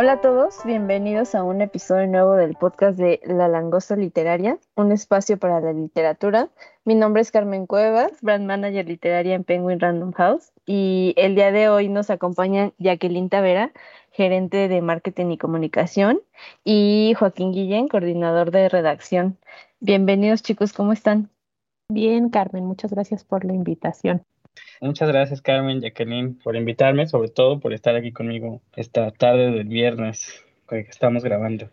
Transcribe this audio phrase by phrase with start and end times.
[0.00, 4.92] Hola a todos, bienvenidos a un episodio nuevo del podcast de La Langosta Literaria, un
[4.92, 6.50] espacio para la literatura.
[6.84, 11.50] Mi nombre es Carmen Cuevas, brand manager literaria en Penguin Random House, y el día
[11.50, 13.72] de hoy nos acompañan Jacqueline Tavera,
[14.12, 16.20] gerente de marketing y comunicación,
[16.62, 19.36] y Joaquín Guillén, coordinador de redacción.
[19.80, 21.28] Bienvenidos chicos, ¿cómo están?
[21.88, 24.22] Bien, Carmen, muchas gracias por la invitación.
[24.80, 29.68] Muchas gracias, Carmen, Jacqueline, por invitarme, sobre todo por estar aquí conmigo esta tarde del
[29.68, 31.70] viernes que estamos grabando.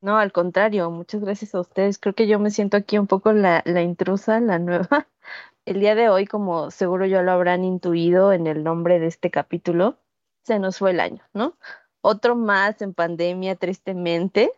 [0.00, 1.98] No, al contrario, muchas gracias a ustedes.
[1.98, 4.88] Creo que yo me siento aquí un poco la, la intrusa, la nueva.
[5.64, 9.30] El día de hoy, como seguro ya lo habrán intuido en el nombre de este
[9.30, 9.96] capítulo,
[10.42, 11.56] se nos fue el año, ¿no?
[12.02, 14.52] Otro más en pandemia, tristemente,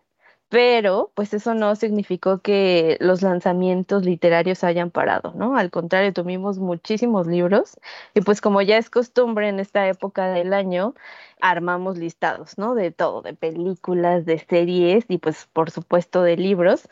[0.48, 5.56] pero pues eso no significó que los lanzamientos literarios hayan parado, ¿no?
[5.56, 7.78] Al contrario, tuvimos muchísimos libros
[8.14, 10.94] y pues como ya es costumbre en esta época del año,
[11.40, 12.74] armamos listados, ¿no?
[12.74, 16.88] De todo, de películas, de series y pues por supuesto de libros.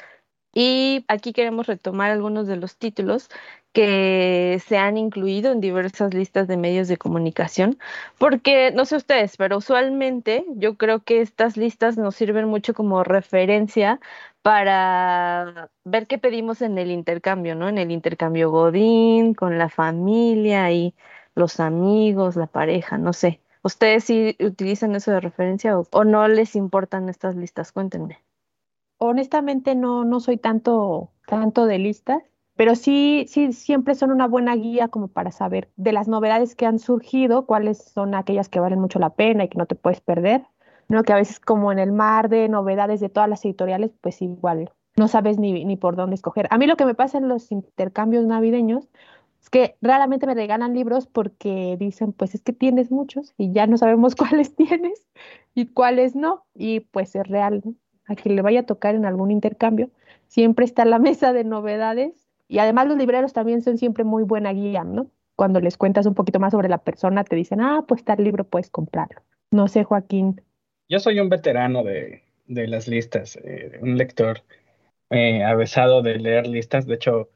[0.55, 3.29] Y aquí queremos retomar algunos de los títulos
[3.73, 7.79] que se han incluido en diversas listas de medios de comunicación,
[8.19, 13.03] porque no sé ustedes, pero usualmente yo creo que estas listas nos sirven mucho como
[13.03, 14.01] referencia
[14.43, 17.69] para ver qué pedimos en el intercambio, ¿no?
[17.69, 20.95] En el intercambio Godín, con la familia y
[21.35, 23.41] los amigos, la pareja, no sé.
[23.63, 27.73] ¿Ustedes sí utilizan eso de referencia o, o no les importan estas listas?
[27.73, 28.21] Cuéntenme.
[29.05, 32.23] Honestamente no, no soy tanto, tanto de listas
[32.57, 36.67] pero sí, sí, siempre son una buena guía como para saber de las novedades que
[36.67, 40.01] han surgido, cuáles son aquellas que valen mucho la pena y que no te puedes
[40.01, 40.47] perder,
[40.89, 41.03] ¿no?
[41.03, 44.71] Que a veces como en el mar de novedades de todas las editoriales, pues igual
[44.97, 46.47] no sabes ni, ni por dónde escoger.
[46.51, 48.89] A mí lo que me pasa en los intercambios navideños
[49.43, 53.67] es que raramente me regalan libros porque dicen, pues es que tienes muchos y ya
[53.67, 55.09] no sabemos cuáles tienes
[55.55, 57.63] y cuáles no, y pues es real.
[58.07, 59.91] A quien le vaya a tocar en algún intercambio,
[60.29, 64.53] siempre está la mesa de novedades y además los libreros también son siempre muy buena
[64.53, 65.11] guía, ¿no?
[65.37, 68.45] Cuando les cuentas un poquito más sobre la persona, te dicen, ah, pues tal libro
[68.45, 69.23] puedes comprarlo.
[69.51, 70.41] No sé, Joaquín.
[70.89, 74.43] Yo soy un veterano de, de las listas, eh, un lector
[75.11, 76.87] eh, avesado de leer listas.
[76.87, 77.31] De hecho,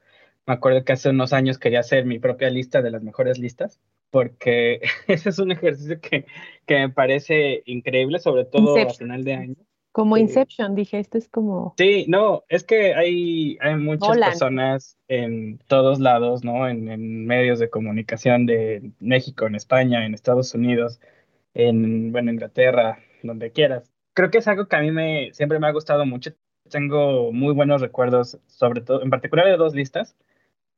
[0.45, 3.79] me acuerdo que hace unos años quería hacer mi propia lista de las mejores listas,
[4.11, 6.25] porque ese es un ejercicio que,
[6.65, 9.55] que me parece increíble, sobre todo a final de año.
[9.91, 11.73] Como Inception, dije, esto es como...
[11.77, 16.67] Sí, no, es que hay, hay muchas personas en todos lados, ¿no?
[16.67, 20.99] En, medios de comunicación de México, en España, en Estados Unidos,
[21.55, 23.91] en, bueno, Inglaterra, donde quieras.
[24.13, 26.31] Creo que es algo que a mí me, siempre me ha gustado mucho.
[26.69, 30.15] Tengo muy buenos recuerdos, sobre todo, en particular de dos listas.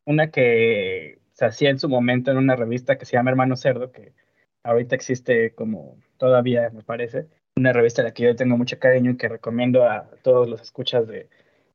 [0.06, 3.92] Una que se hacía en su momento en una revista que se llama Hermano Cerdo,
[3.92, 4.14] que
[4.64, 7.28] ahorita existe como todavía, me parece
[7.62, 10.62] una revista a la que yo tengo mucho cariño y que recomiendo a todos los
[10.62, 11.30] escuchas de,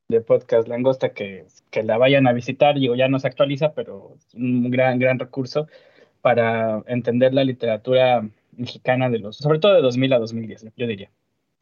[0.09, 2.75] de podcast Langosta que, que, la vayan a visitar.
[2.79, 5.69] Digo, ya no se actualiza, pero es un gran, gran recurso
[6.23, 11.11] para entender la literatura mexicana de los, sobre todo de 2000 a 2010, yo diría.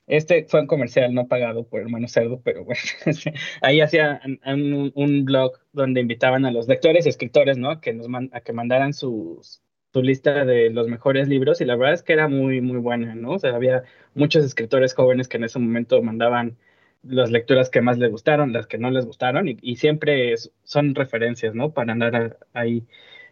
[0.06, 2.80] Este fue un comercial no pagado por Hermano Cerdo, pero bueno,
[3.62, 7.80] ahí hacía un, un, blog donde invitaban a los lectores y escritores, ¿no?
[7.80, 9.62] Que nos a que mandaran sus,
[9.94, 13.14] su lista de los mejores libros y la verdad es que era muy, muy buena,
[13.14, 13.32] ¿no?
[13.32, 16.56] O sea, había muchos escritores jóvenes que en ese momento mandaban
[17.04, 21.54] las lecturas que más les gustaron, las que no les gustaron y, siempre son referencias,
[21.54, 21.72] ¿no?
[21.72, 22.84] Para andar ahí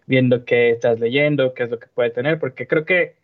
[0.07, 3.17] viendo qué estás leyendo, qué es lo que puede tener, porque creo que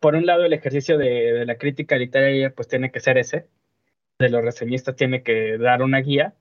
[0.00, 3.46] por un lado el ejercicio de, de la crítica literaria pues tiene que ser ese,
[4.18, 6.34] de los reseñistas tiene que dar una guía,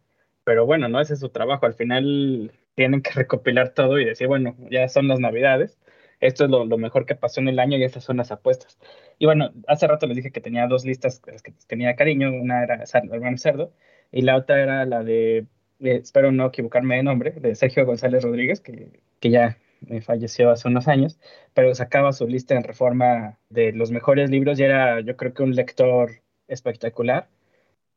[0.43, 4.27] pero bueno, no ese es su trabajo, al final tienen que recopilar todo y decir,
[4.27, 5.77] bueno, ya son las navidades,
[6.23, 8.79] esto es lo, mejor que pasó en el año y estas son las apuestas.
[9.19, 12.63] Y bueno, hace rato les dije que tenía dos listas las que tenía cariño, una
[12.63, 13.73] era Hermano Cerdo
[14.11, 15.39] y la otra era la de
[15.81, 19.57] eh, espero no equivocarme de nombre, de Sergio González Rodríguez, que, que ya
[20.01, 21.19] falleció hace unos años,
[21.53, 25.43] pero sacaba su lista en reforma de los mejores libros y era yo creo que
[25.43, 27.27] un lector espectacular,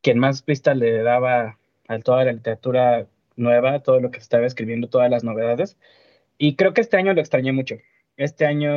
[0.03, 1.59] quien más pista le daba
[1.89, 3.07] a toda la literatura
[3.37, 5.79] nueva, todo lo que estaba escribiendo, todas las novedades.
[6.39, 7.77] Y creo que este año lo extrañé mucho.
[8.17, 8.71] Este año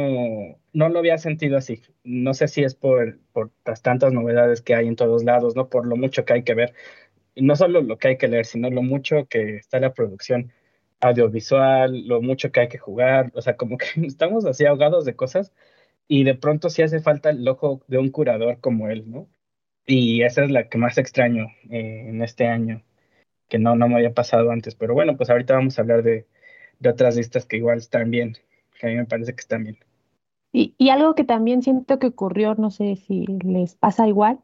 [0.74, 1.82] no lo había sentido así.
[2.04, 5.70] No sé si es por, por las tantas novedades que hay en todos lados, ¿no?
[5.70, 6.74] Por lo mucho que hay que ver.
[7.36, 10.52] Y no solo lo que hay que leer, sino lo mucho que está la producción
[11.02, 13.32] audiovisual, lo mucho que hay que jugar.
[13.36, 15.54] O sea, como que estamos así ahogados de cosas
[16.08, 19.30] y de pronto sí hace falta el ojo de un curador como él, ¿no?
[19.88, 22.84] Y esa es la que más extraño eh, en este año,
[23.50, 24.76] que no, no me había pasado antes.
[24.76, 26.28] Pero bueno, pues ahorita vamos a hablar de,
[26.80, 28.38] de otras listas que igual están bien
[28.80, 29.78] que a mí me parece que están bien.
[30.52, 34.40] Y, y algo que también siento que ocurrió, no sé si les pasa igual,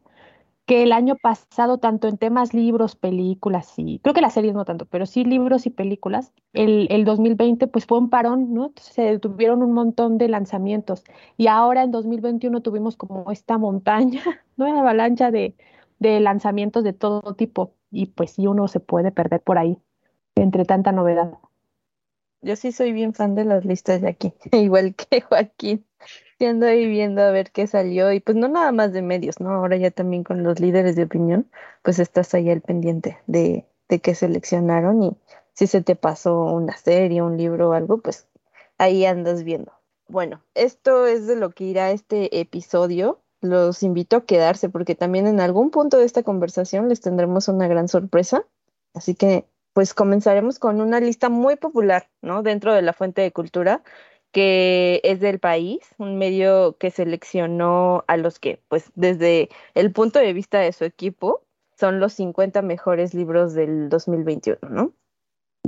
[0.66, 4.64] que el año pasado, tanto en temas libros, películas y creo que las series no
[4.64, 8.72] tanto, pero sí libros y películas, el, el 2020 pues fue un parón, ¿no?
[8.76, 11.04] se detuvieron un montón de lanzamientos
[11.36, 14.22] y ahora en 2021 tuvimos como esta montaña,
[14.56, 14.66] ¿no?
[14.66, 15.56] Una avalancha de,
[16.00, 19.78] de lanzamientos de todo tipo y pues sí uno se puede perder por ahí
[20.34, 21.32] entre tanta novedad.
[22.46, 25.84] Yo sí soy bien fan de las listas de aquí, igual que Joaquín.
[26.38, 29.50] Siendo ahí viendo a ver qué salió y pues no nada más de medios, ¿no?
[29.50, 31.50] Ahora ya también con los líderes de opinión,
[31.82, 35.16] pues estás ahí al pendiente de, de qué seleccionaron y
[35.54, 38.28] si se te pasó una serie, un libro o algo, pues
[38.78, 39.72] ahí andas viendo.
[40.06, 43.22] Bueno, esto es de lo que irá este episodio.
[43.40, 47.66] Los invito a quedarse porque también en algún punto de esta conversación les tendremos una
[47.66, 48.46] gran sorpresa.
[48.94, 52.42] Así que pues comenzaremos con una lista muy popular, ¿no?
[52.42, 53.82] Dentro de la fuente de cultura,
[54.32, 60.18] que es del país, un medio que seleccionó a los que, pues desde el punto
[60.18, 61.42] de vista de su equipo,
[61.78, 64.94] son los 50 mejores libros del 2021, ¿no?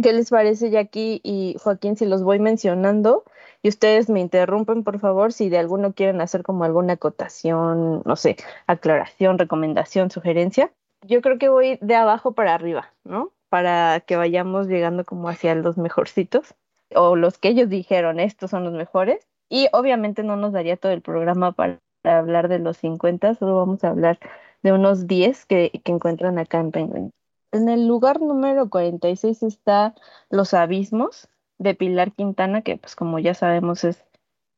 [0.02, 3.24] ¿Qué les parece, Jackie y Joaquín, si los voy mencionando?
[3.62, 8.16] Y ustedes me interrumpen, por favor, si de alguno quieren hacer como alguna acotación, no
[8.16, 10.72] sé, aclaración, recomendación, sugerencia.
[11.06, 13.34] Yo creo que voy de abajo para arriba, ¿no?
[13.48, 16.54] Para que vayamos llegando como hacia los mejorcitos
[16.94, 19.26] o los que ellos dijeron, estos son los mejores.
[19.48, 23.82] Y obviamente no nos daría todo el programa para hablar de los 50, solo vamos
[23.84, 24.18] a hablar
[24.62, 27.12] de unos 10 que, que encuentran acá en Penguin.
[27.52, 29.94] En el lugar número 46 está
[30.28, 31.28] Los Abismos
[31.58, 34.04] de Pilar Quintana, que pues como ya sabemos es,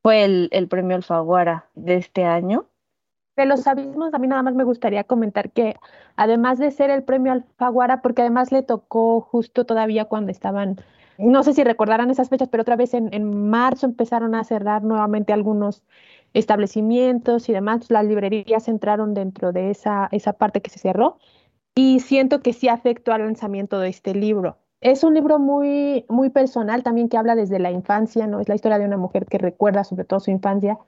[0.03, 2.67] fue el, el premio Alfaguara de este año.
[3.37, 5.77] De los abismos, a mí nada más me gustaría comentar que
[6.17, 10.77] además de ser el premio Alfaguara, porque además le tocó justo todavía cuando estaban,
[11.17, 14.83] no sé si recordarán esas fechas, pero otra vez en, en marzo empezaron a cerrar
[14.83, 15.83] nuevamente algunos
[16.35, 21.19] establecimientos y demás, las librerías entraron dentro de esa, esa parte que se cerró
[21.75, 24.59] y siento que sí afectó al lanzamiento de este libro.
[24.81, 28.41] Es un libro muy, muy personal también que habla desde la infancia, ¿no?
[28.41, 30.79] Es la historia de una mujer que recuerda sobre todo su infancia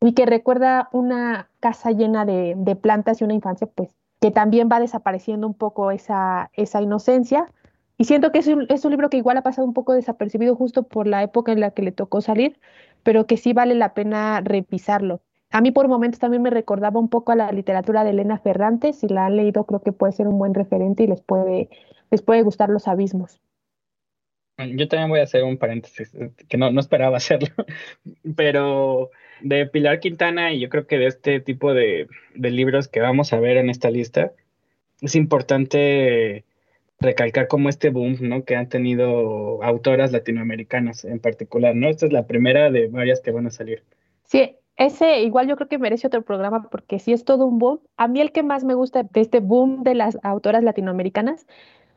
[0.00, 4.80] y que recuerda una casa llena de, plantas y una infancia pues que también va
[4.80, 7.50] desapareciendo un poco esa, esa inocencia.
[7.96, 10.56] Y siento que es un, es un libro que igual ha pasado un poco desapercibido
[10.56, 12.58] justo por la época en la que le tocó salir,
[13.02, 15.20] pero que sí vale la pena revisarlo.
[15.50, 18.92] A mí por momentos también me recordaba un poco a la literatura de Elena Ferrante,
[18.92, 21.68] si la han leído creo que puede ser un buen referente y les puede,
[22.10, 23.40] les puede gustar los abismos.
[24.58, 26.12] Yo también voy a hacer un paréntesis,
[26.48, 27.48] que no, no esperaba hacerlo,
[28.36, 29.10] pero
[29.42, 33.40] de Pilar Quintana y yo creo que de este tipo de, libros que vamos a
[33.40, 34.32] ver en esta lista,
[35.00, 36.44] es importante
[36.98, 38.44] recalcar como este boom, ¿no?
[38.44, 41.88] Que han tenido autoras latinoamericanas en particular, ¿no?
[41.88, 43.82] Esta es la primera de varias que van a salir.
[44.24, 47.80] Sí, ese igual yo creo que merece otro programa porque sí es todo un boom.
[47.96, 51.46] A mí el que más me gusta de este boom de las autoras latinoamericanas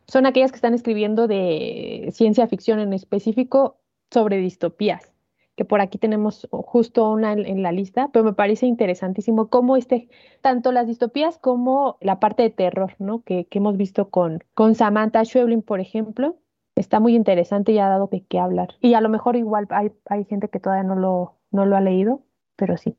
[0.08, 3.78] son aquellas que están escribiendo de ciencia ficción en específico
[4.10, 5.13] sobre distopías
[5.56, 10.10] que por aquí tenemos justo una en, la lista, pero me parece interesantísimo cómo este,
[10.42, 13.22] tanto las distopías como la parte de terror, ¿no?
[13.24, 16.38] Que, que hemos visto con, con Samantha Schweblin, por ejemplo,
[16.76, 18.76] está muy interesante y ha dado de qué hablar.
[18.82, 21.82] Y a lo mejor igual hay, hay gente que todavía no lo, no lo ha
[21.82, 22.24] leído,
[22.56, 22.98] pero sí,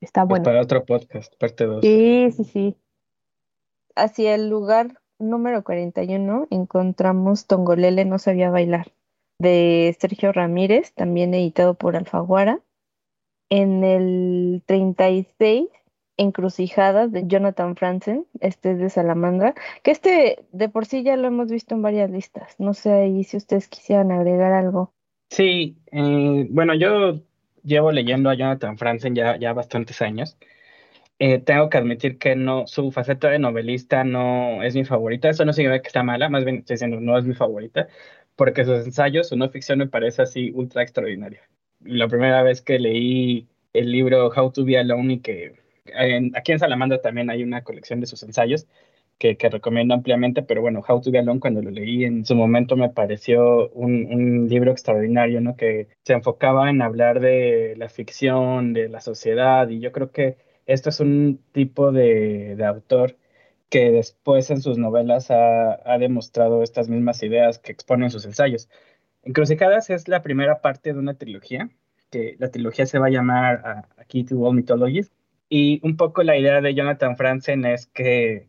[0.00, 0.44] está bueno.
[0.44, 1.80] para otro podcast, parte 2.
[1.82, 2.76] Sí, sí, sí.
[3.96, 8.92] Hacia el lugar número 41 encontramos Tongolele no sabía bailar
[9.38, 12.60] de Sergio Ramírez, también editado por Alfaguara.
[13.50, 15.68] En el 36,
[16.18, 21.28] Encrucijadas de Jonathan Franzen, este es de Salamandra, que este de por sí ya lo
[21.28, 22.54] hemos visto en varias listas.
[22.58, 24.94] No sé ahí si ustedes quisieran agregar algo.
[25.30, 27.20] Sí, eh, bueno, yo
[27.62, 30.38] llevo leyendo a Jonathan Franzen ya, ya bastantes años
[31.18, 35.30] Eh, tengo que admitir que no, su faceta de novelista no es mi favorita.
[35.30, 37.88] Eso no significa que está mala, más bien estoy diciendo no es mi favorita,
[38.36, 41.42] porque sus ensayos, su no ficción me parece así ultra extraordinaria.
[41.80, 45.54] La primera vez que leí el libro How to Be Alone y que
[46.34, 48.66] aquí en Salamandra también hay una colección de sus ensayos
[49.18, 52.34] que, que, recomiendo ampliamente, pero bueno, How to Be Alone cuando lo leí en su
[52.34, 55.56] momento me pareció un, un, libro extraordinario, ¿no?
[55.56, 60.36] Que se enfocaba en hablar de la ficción, de la sociedad, y yo creo que
[60.66, 63.16] esto es un tipo de autor
[63.68, 68.24] que después en sus novelas ha, ha, demostrado estas mismas ideas que expone en sus
[68.24, 68.68] ensayos.
[69.22, 71.70] Encrucijadas es la primera parte de una trilogía,
[72.10, 75.12] que la trilogía se va a llamar uh, A Key to All Mythologies,
[75.48, 78.48] y un poco la idea de Jonathan Franzen es que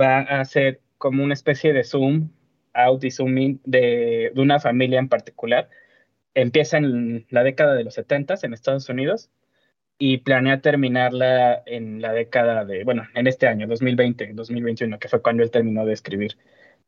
[0.00, 2.30] va a ser como una especie de zoom
[2.74, 5.68] out y zooming de, de una familia en particular.
[6.34, 9.30] Empieza en la década de los 70 en Estados Unidos
[10.02, 15.20] y planea terminarla en la década de, bueno, en este año, 2020, 2021, que fue
[15.20, 16.38] cuando él terminó de escribir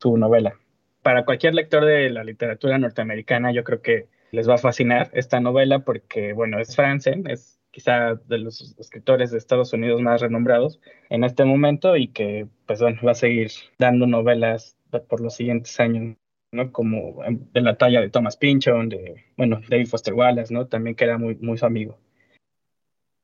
[0.00, 0.58] su novela.
[1.02, 5.40] Para cualquier lector de la literatura norteamericana, yo creo que les va a fascinar esta
[5.40, 10.80] novela porque, bueno, es Franzen, es quizá de los escritores de Estados Unidos más renombrados
[11.10, 14.78] en este momento y que pues bueno, va a seguir dando novelas
[15.08, 16.16] por los siguientes años,
[16.50, 16.72] ¿no?
[16.72, 20.66] Como de la talla de Thomas Pynchon, de, bueno, David Foster Wallace, ¿no?
[20.66, 21.98] También que era muy, muy su amigo.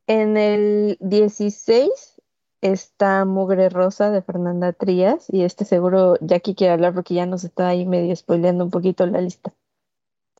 [0.08, 2.22] En el 16
[2.62, 7.44] está Mugre Rosa de Fernanda Trías y este seguro Jackie quiere hablar porque ya nos
[7.44, 9.52] está ahí medio spoileando un poquito la lista.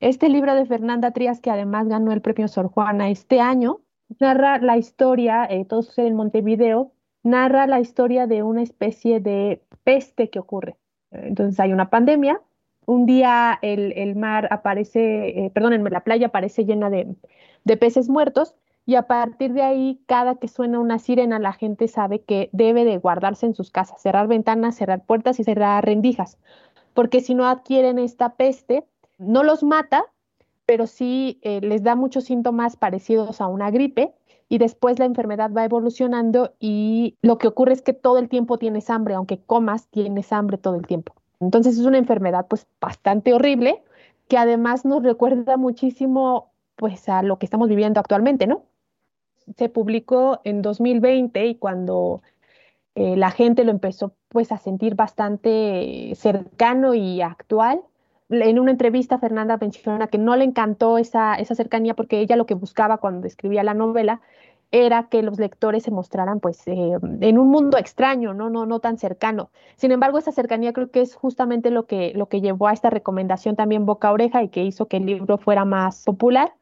[0.00, 3.82] Este libro de Fernanda Trías, que además ganó el premio Sor Juana este año,
[4.18, 9.62] narra la historia, eh, todo sucede en Montevideo, narra la historia de una especie de
[9.84, 10.78] peste que ocurre.
[11.10, 12.40] Entonces hay una pandemia,
[12.86, 17.14] un día el, mar aparece, eh, perdón, la playa aparece llena de,
[17.64, 18.54] de peces muertos
[18.88, 22.86] y a partir de ahí, cada que suena una sirena, la gente sabe que debe
[22.86, 26.38] de guardarse en sus casas, cerrar ventanas, cerrar puertas y cerrar rendijas,
[26.94, 28.86] porque si no adquieren esta peste,
[29.18, 30.06] no los mata,
[30.64, 34.14] pero sí eh, les da muchos síntomas parecidos a una gripe
[34.48, 38.56] y después la enfermedad va evolucionando y lo que ocurre es que todo el tiempo
[38.56, 41.12] tienes hambre, aunque comas, tienes hambre todo el tiempo.
[41.40, 43.82] Entonces es una enfermedad pues bastante horrible
[44.28, 48.62] que además nos recuerda muchísimo pues a lo que estamos viviendo actualmente, ¿no?
[49.56, 52.22] Se publicó en 2020 y cuando
[52.94, 57.80] eh, la gente lo empezó pues a sentir bastante cercano y actual,
[58.30, 62.46] en una entrevista Fernanda menciona que no le encantó esa, esa cercanía porque ella lo
[62.46, 64.20] que buscaba cuando escribía la novela
[64.70, 68.50] era que los lectores se mostraran pues eh, en un mundo extraño, ¿no?
[68.50, 69.50] No, no tan cercano.
[69.76, 72.90] Sin embargo, esa cercanía creo que es justamente lo que, lo que llevó a esta
[72.90, 76.52] recomendación también boca a oreja y que hizo que el libro fuera más popular.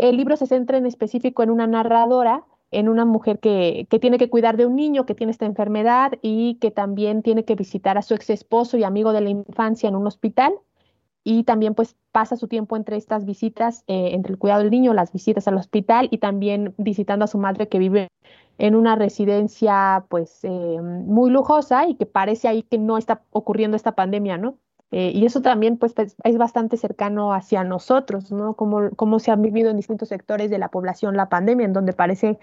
[0.00, 4.16] El libro se centra en específico en una narradora, en una mujer que, que tiene
[4.16, 7.98] que cuidar de un niño que tiene esta enfermedad y que también tiene que visitar
[7.98, 10.54] a su ex esposo y amigo de la infancia en un hospital
[11.22, 14.94] y también pues pasa su tiempo entre estas visitas, eh, entre el cuidado del niño,
[14.94, 18.08] las visitas al hospital y también visitando a su madre que vive
[18.58, 23.76] en una residencia pues eh, muy lujosa y que parece ahí que no está ocurriendo
[23.76, 24.56] esta pandemia, ¿no?
[24.92, 28.54] Eh, y eso también pues, pues, es bastante cercano hacia nosotros, ¿no?
[28.54, 31.92] Como, como se ha vivido en distintos sectores de la población la pandemia, en donde
[31.92, 32.38] parece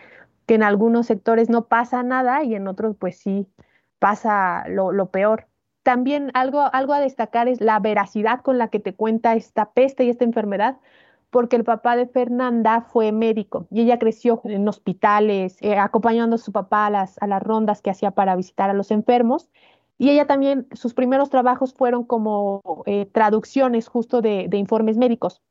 [0.46, 3.48] que en algunos sectores no pasa nada y en otros pues sí
[4.00, 5.48] pasa lo, lo peor.
[5.84, 10.06] También algo, algo a destacar es la veracidad con la que te cuenta esta peste
[10.06, 10.78] y esta enfermedad,
[11.30, 16.40] porque el papá de Fernanda fue médico y ella creció en hospitales, eh, acompañando a
[16.40, 19.50] su papá a las, a las rondas que hacía para visitar a los enfermos.
[19.98, 25.42] Y ella también, sus primeros trabajos fueron como eh, traducciones justo de, de informes médicos.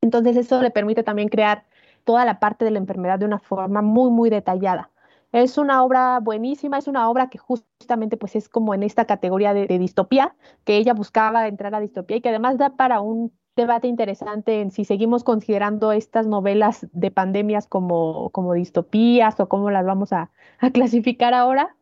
[0.00, 1.64] Entonces eso le permite también crear
[2.04, 4.90] toda la parte de la enfermedad de una forma muy, muy detallada.
[5.32, 9.52] Es una obra buenísima, es una obra que justamente pues es como en esta categoría
[9.52, 13.88] de, distopía, que ella buscaba entrar a distopía y que además da para un debate
[13.88, 19.84] interesante en si seguimos considerando estas novelas de pandemias como, como distopías o cómo las
[19.84, 20.30] vamos a
[20.72, 21.76] clasificar ahora,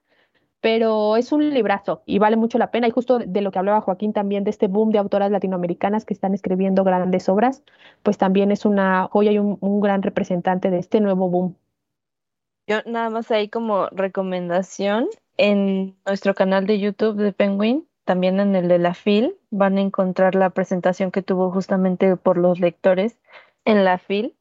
[0.66, 2.88] pero es un librazo y vale mucho la pena.
[2.88, 6.12] Y justo de lo que hablaba Joaquín también, de este boom de autoras latinoamericanas que
[6.12, 7.62] están escribiendo grandes obras,
[8.02, 11.54] pues también es una joya y un, gran representante de este nuevo boom.
[12.66, 15.06] Yo nada más ahí como recomendación
[15.37, 19.82] en nuestro canal de YouTube de Penguin, también en el de la FIL, van a
[19.82, 23.20] encontrar la presentación que tuvo justamente por los lectores
[23.64, 24.35] en la FIL.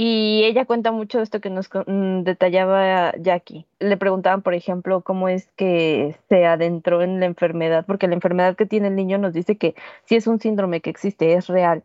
[0.00, 3.66] Y ella cuenta mucho esto que nos mm, detallaba Jackie.
[3.80, 8.54] Le preguntaban, por ejemplo, cómo es que se adentró en la enfermedad, porque la enfermedad
[8.56, 9.74] que tiene el niño nos dice que
[10.04, 11.82] sí es un síndrome que existe, es real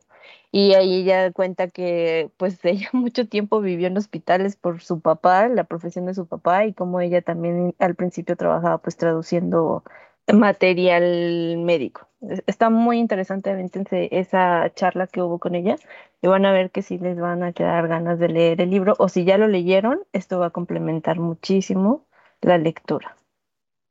[0.52, 5.48] Y ahí ella cuenta que pues ella mucho tiempo vivió en hospitales por su papá,
[5.50, 9.84] la profesión de su papá, y como ella también al principio trabajaba pues traduciendo
[10.32, 12.08] material médico.
[12.48, 15.76] Está muy interesante, avéntense esa charla que hubo con ella
[16.22, 18.96] y van a ver que si les van a quedar ganas de leer el libro
[18.98, 22.06] o si ya lo leyeron, esto va a complementar muchísimo
[22.42, 23.16] la lectura.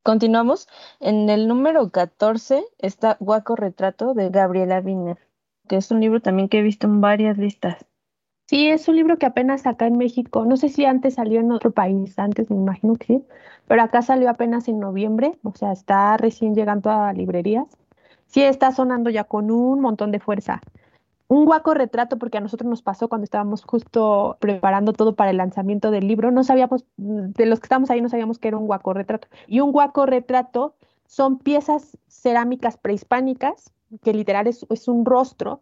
[0.03, 0.67] Continuamos.
[0.99, 5.19] En el número 14 está Guaco Retrato de Gabriela Wiener,
[5.69, 7.87] que es un libro también que he visto en varias listas.
[8.49, 11.53] Sí, es un libro que apenas acá en México, no sé si antes salió en
[11.53, 13.25] otro país, antes me imagino que sí,
[13.67, 17.67] pero acá salió apenas en noviembre, o sea, está recién llegando a librerías.
[18.33, 20.63] Sí, está sonando ya con un montón de fuerza.
[21.29, 25.37] Un guaco retrato, porque a nosotros nos pasó cuando estábamos justo preparando todo para el
[25.37, 28.67] lanzamiento del libro, no sabíamos, de los que estábamos ahí no sabíamos que era un
[28.67, 29.29] guaco retrato.
[29.47, 30.75] Y un guaco retrato
[31.07, 33.71] son piezas cerámicas prehispánicas,
[34.03, 35.61] que literal es, es un rostro,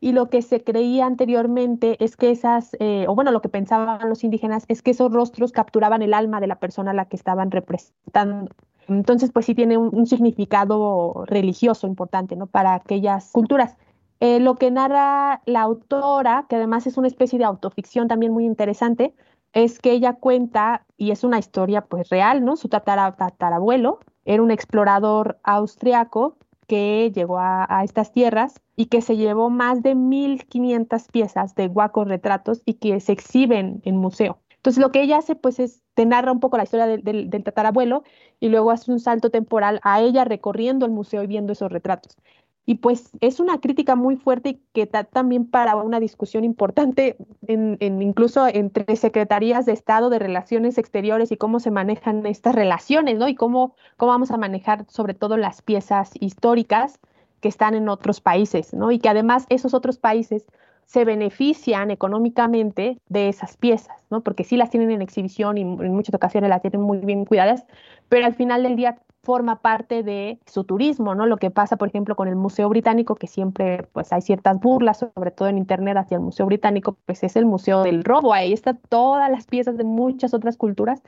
[0.00, 4.08] y lo que se creía anteriormente es que esas, eh, o bueno, lo que pensaban
[4.08, 7.16] los indígenas es que esos rostros capturaban el alma de la persona a la que
[7.16, 8.50] estaban representando.
[8.88, 12.46] Entonces, pues sí tiene un, significado religioso importante, ¿no?
[12.46, 13.76] Para aquellas culturas.
[14.20, 18.44] Eh, lo que narra la autora, que además es una especie de autoficción también muy
[18.44, 19.14] interesante,
[19.52, 22.56] es que ella cuenta, y es una historia pues real, ¿no?
[22.56, 29.50] Su tatarabuelo era un explorador austriaco que llegó a, estas tierras y que se llevó
[29.50, 34.40] más de 1.500 piezas de guacos retratos y que se exhiben en museo.
[34.66, 38.02] Entonces lo que ella hace pues es te narra un poco la historia del tatarabuelo
[38.40, 42.16] y luego hace un salto temporal a ella recorriendo el museo y viendo esos retratos.
[42.64, 48.48] Y pues es una crítica muy fuerte que está también para una discusión importante, incluso
[48.48, 53.28] entre secretarías de Estado de Relaciones Exteriores y cómo se manejan estas relaciones, ¿no?
[53.28, 56.98] Y cómo, cómo vamos a manejar sobre todo las piezas históricas
[57.40, 58.90] que están en otros países, ¿no?
[58.90, 60.44] Y que además esos otros países
[60.86, 64.22] se benefician económicamente de esas piezas, ¿no?
[64.22, 67.66] Porque sí las tienen en exhibición y en muchas ocasiones las tienen muy bien cuidadas,
[68.08, 71.26] pero al final del día forma parte de su turismo, ¿no?
[71.26, 74.98] Lo que pasa, por ejemplo, con el Museo Británico, que siempre pues hay ciertas burlas,
[74.98, 78.52] sobre todo en internet hacia el Museo Británico, pues es el Museo del Robo, ahí
[78.52, 81.02] están todas las piezas de muchas otras culturas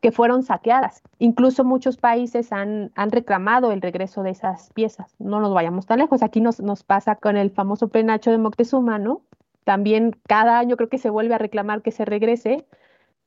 [0.00, 1.02] que fueron saqueadas.
[1.18, 5.14] Incluso muchos países han, han reclamado el regreso de esas piezas.
[5.18, 8.98] No nos vayamos tan lejos, aquí nos, nos pasa con el famoso penacho de Moctezuma,
[8.98, 9.22] ¿no?
[9.64, 12.66] También cada año creo que se vuelve a reclamar que se regrese,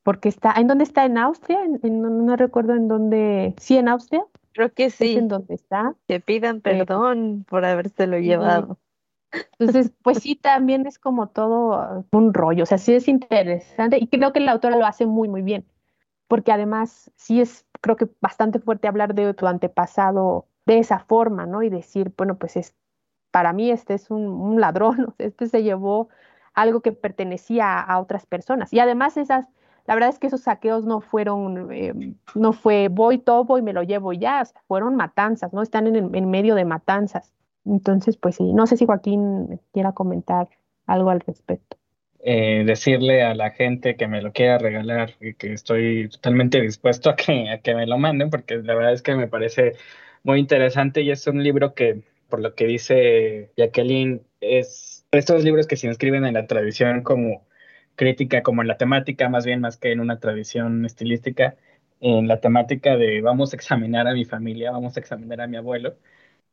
[0.04, 1.06] porque está, ¿en dónde está?
[1.06, 1.60] ¿En Austria?
[1.64, 4.24] En, no, recuerdo en dónde, sí, en Austria.
[4.54, 5.18] Creo que sí.
[5.18, 5.96] en dónde está.
[6.08, 8.78] Que pidan eh, perdón por habérselo llevado.
[9.60, 14.08] Entonces, pues sí, también es como todo un rollo, o sea, sí es interesante y
[14.08, 15.66] creo que la autora lo hace muy, muy bien,
[16.30, 21.46] porque además sí es, creo que bastante fuerte hablar de tu antepasado de esa forma,
[21.46, 21.64] ¿no?
[21.64, 22.76] Y decir, bueno, pues es,
[23.32, 26.10] para mí este es un, un ladrón, este se llevó
[26.54, 28.72] algo que pertenecía a otras personas.
[28.72, 29.48] Y además esas
[29.88, 33.74] la verdad es que esos saqueos no fueron, eh, no fue voy, topo y me
[33.74, 35.64] lo llevo ya, fueron matanzas, ¿no?
[35.64, 37.34] Están en, en medio de matanzas.
[37.66, 40.48] Entonces, pues sí, no sé si Joaquín quiera comentar
[40.86, 41.78] algo al respecto.
[42.22, 47.10] Eh, decirle a la gente que me lo quiera regalar y que estoy totalmente dispuesto
[47.10, 49.76] a que, a que me lo manden, porque la verdad es que me parece
[50.24, 55.66] muy interesante y es un libro que, por lo que dice Jacqueline, es estos libros
[55.68, 57.48] que se inscriben en la tradición como
[57.96, 61.56] crítica como en la temática, más bien más que en una tradición estilística,
[62.02, 65.58] en la temática de vamos a examinar a mi familia, vamos a examinar a mi
[65.58, 65.98] abuelo,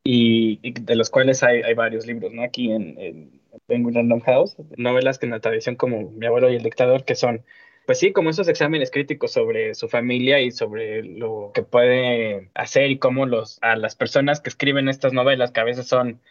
[0.03, 2.43] y, de los cuales hay, hay, varios libros, ¿no?
[2.43, 6.55] Aquí en, en Penguin Random House, novelas que en la tradición como Mi abuelo y
[6.55, 7.45] el dictador, que son,
[7.85, 12.91] pues sí, como esos exámenes críticos sobre su familia y sobre lo que puede hacer
[12.91, 16.21] y cómo los, a las personas que escriben estas novelas, que a veces son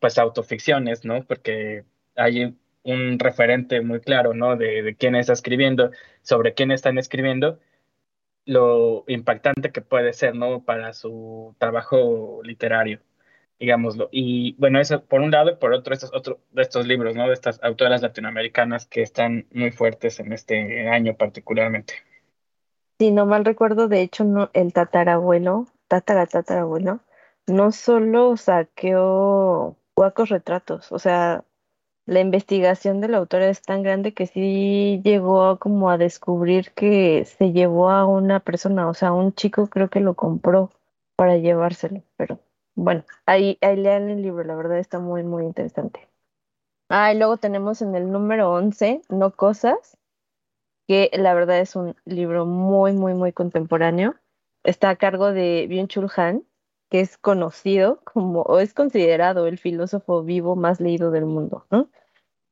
[0.00, 1.24] pues autoficciones, ¿no?
[1.24, 1.84] Porque
[2.16, 2.54] hay
[2.84, 4.56] un referente muy claro, ¿no?
[4.56, 5.90] De, quién está escribiendo,
[6.22, 7.58] sobre quién están escribiendo,
[8.46, 10.64] lo impactante que puede ser, ¿no?
[10.64, 13.00] Para su trabajo literario,
[13.58, 14.08] digámoslo.
[14.12, 17.26] Y bueno, eso por un lado, y por otro, estos, otro de estos libros, ¿no?
[17.26, 21.94] De estas autoras latinoamericanas que están muy fuertes en este año particularmente.
[22.98, 27.00] Si no mal recuerdo, de hecho, no, el tatarabuelo, tatara tatarabuelo,
[27.46, 31.44] no solo saqueó huacos retratos, o sea,
[32.06, 37.52] la investigación del autor es tan grande que sí llegó como a descubrir que se
[37.52, 40.70] llevó a una persona, o sea, un chico creo que lo compró
[41.16, 42.38] para llevárselo, pero
[42.74, 46.08] bueno, ahí, ahí lean el libro, la verdad está muy, muy interesante.
[46.88, 49.96] Ah, y luego tenemos en el número 11, No Cosas,
[50.86, 54.16] que la verdad es un libro muy, muy, muy contemporáneo.
[54.64, 56.44] Está a cargo de Byung-Chul Han,
[56.90, 61.90] que es conocido como, o es considerado el filósofo vivo más leído del mundo, ¿no?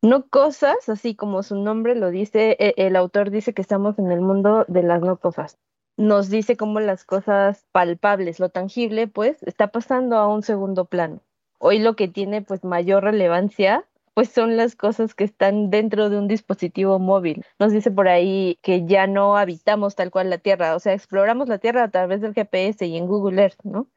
[0.03, 4.11] No cosas, así como su nombre lo dice, e, el autor dice que estamos en
[4.11, 5.59] el mundo de las no cosas.
[5.97, 11.21] Nos dice cómo las cosas palpables, lo tangible, pues, está pasando a un segundo plano.
[11.59, 16.19] Hoy lo que tiene pues mayor relevancia pues son las cosas que están dentro de
[16.19, 17.45] un dispositivo móvil.
[17.59, 21.49] Nos dice por ahí que ya no habitamos tal cual la Tierra, o sea, exploramos
[21.49, 23.89] la Tierra a través del GPS y en Google Earth, ¿no?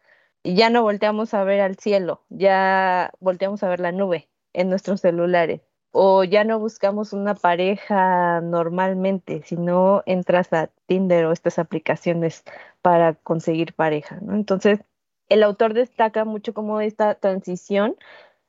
[0.44, 4.70] Y ya no volteamos a ver al cielo, ya volteamos a ver la nube en
[4.70, 5.62] nuestros celulares.
[5.98, 12.44] O ya no buscamos una pareja normalmente, sino entras a Tinder o estas aplicaciones
[12.82, 14.20] para conseguir pareja.
[14.30, 14.82] Entonces,
[15.30, 17.96] el autor destaca mucho cómo esta transición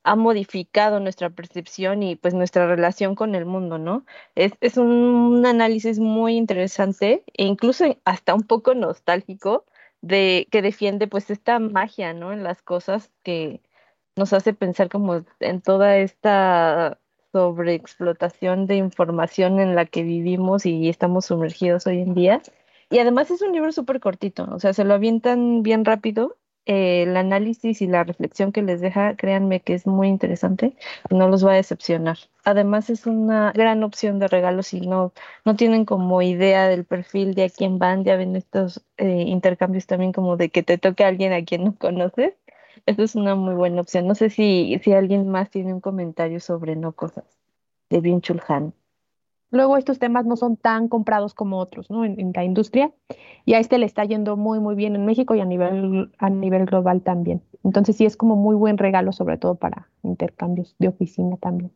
[0.02, 4.04] ha modificado nuestra percepción y pues nuestra relación con el mundo, ¿no?
[4.34, 9.64] Es, es un, análisis muy interesante e incluso hasta un poco nostálgico
[10.00, 12.32] de que defiende pues esta magia, ¿no?
[12.32, 13.62] En las cosas que
[14.16, 16.98] nos hace pensar como en toda esta
[17.36, 22.42] sobreexplotación de información en la que vivimos y estamos sumergidos hoy en día.
[22.88, 27.02] Y además es un libro súper cortito, o sea, se lo avientan bien rápido eh,
[27.02, 30.74] el análisis y la reflexión que les deja, créanme que es muy interesante
[31.10, 32.18] no los va a decepcionar.
[32.44, 35.12] Además es una gran opción de regalo si no,
[35.44, 39.86] no tienen como idea del perfil de a quién van, ya ven estos eh, intercambios
[39.86, 42.34] también como de que te toque a alguien a quien no conoces.
[42.86, 44.06] Eso es una muy buena opción.
[44.06, 47.24] No sé si, si alguien más tiene un comentario sobre No Cosas
[47.90, 48.72] de Bin Chulhan.
[49.50, 52.04] Luego estos temas no son tan comprados como otros ¿no?
[52.04, 52.92] en, la industria
[53.44, 56.30] y a este le está yendo muy muy bien en México y a nivel, a
[56.30, 57.42] nivel global también.
[57.62, 61.72] Entonces sí es como muy buen regalo sobre todo para intercambios de oficina también.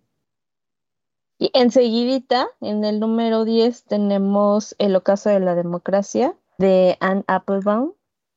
[1.39, 7.93] Y enseguidita, en el número 10 tenemos El ocaso de la democracia de Anne Applebaum.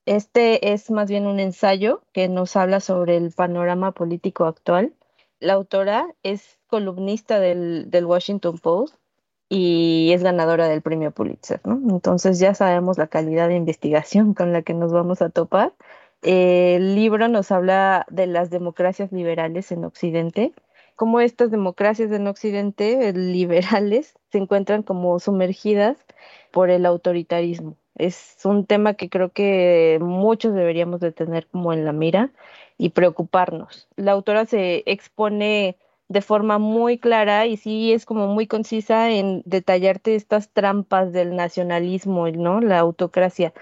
[0.05, 4.93] Este es más bien un ensayo que nos habla sobre el panorama político actual.
[5.39, 8.95] La autora es columnista del, Washington Post
[9.49, 11.75] y es ganadora del premio Pulitzer, ¿no?
[11.89, 15.73] Entonces ya sabemos la calidad de investigación con la que nos vamos a topar.
[16.21, 20.53] el libro nos habla de las democracias liberales en Occidente,
[20.95, 25.97] cómo estas democracias en Occidente, eh, liberales, se encuentran como sumergidas
[26.51, 27.77] por el autoritarismo.
[27.95, 32.31] Es un tema que creo que muchos deberíamos de tener como en la mira
[32.77, 33.87] y preocuparnos.
[33.95, 35.77] La autora se expone
[36.09, 41.35] de forma muy clara y sí es como muy concisa en detallarte estas trampas del
[41.35, 42.61] nacionalismo, ¿no?
[42.61, 43.53] La autocracia.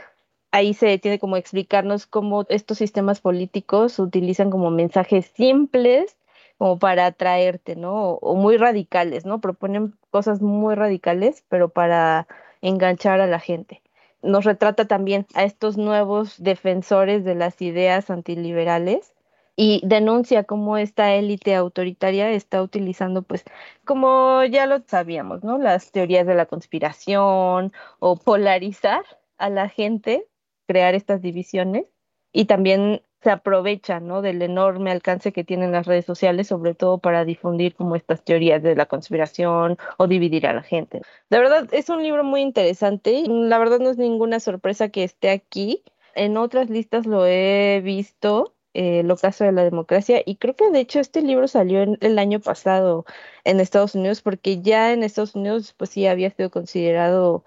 [0.52, 6.18] Ahí se tiene como explicarnos cómo estos sistemas políticos utilizan como mensajes simples
[6.58, 8.14] como para atraerte, ¿no?
[8.22, 9.42] O, muy radicales, ¿no?
[9.42, 12.28] Proponen cosas muy radicales, pero para
[12.62, 13.82] enganchar a la gente.
[14.22, 19.14] Nos retrata también a estos nuevos defensores de las ideas antiliberales
[19.56, 23.44] y denuncia cómo esta élite autoritaria está utilizando, pues,
[23.86, 25.58] como ya lo sabíamos, ¿no?
[25.58, 29.04] Las teorías de la conspiración o polarizar
[29.38, 30.28] a la gente,
[30.68, 31.86] crear estas divisiones
[32.32, 34.22] y también se aprovecha, ¿no?
[34.22, 38.64] Del enorme alcance que tienen las redes sociales, sobre todo para difundir como estas teorías
[38.64, 41.02] de la conspiración o dividir a la gente.
[41.30, 43.24] De verdad, es un libro muy interesante.
[43.28, 45.84] La verdad no es ninguna sorpresa que esté aquí.
[46.16, 50.70] En otras listas lo he visto eh, el ocaso de la democracia y creo que
[50.72, 53.06] de hecho este libro salió el año pasado
[53.44, 57.44] en Estados Unidos porque ya en Estados Unidos pues sí había sido considerado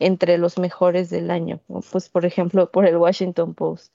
[0.00, 1.60] entre los mejores del año,
[1.92, 3.92] pues por ejemplo por el Washington Post.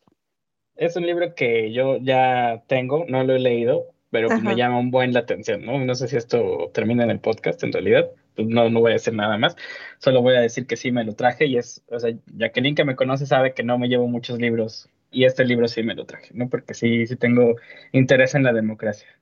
[0.79, 4.79] Es un libro que yo ya tengo, no lo he leído, pero pues me llama
[4.79, 5.77] un buen la atención, ¿no?
[5.77, 8.93] No sé si esto termina en el podcast en realidad, pues no, no voy a
[8.93, 9.57] decir nada más,
[9.97, 12.85] solo voy a decir que sí me lo traje y es, o sea, Jacqueline que
[12.85, 16.05] me conoce sabe que no me llevo muchos libros y este libro sí me lo
[16.05, 16.47] traje, ¿no?
[16.47, 17.57] Porque sí, sí tengo
[17.91, 19.18] interés en la democracia.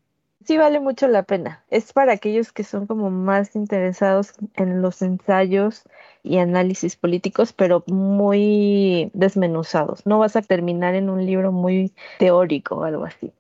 [0.48, 1.66] Sí vale mucho la pena.
[1.70, 5.84] Es para aquellos que son como más interesados en los ensayos
[6.24, 10.06] y análisis políticos, pero muy desmenuzados.
[10.06, 13.34] No vas a terminar en un libro muy teórico o algo así.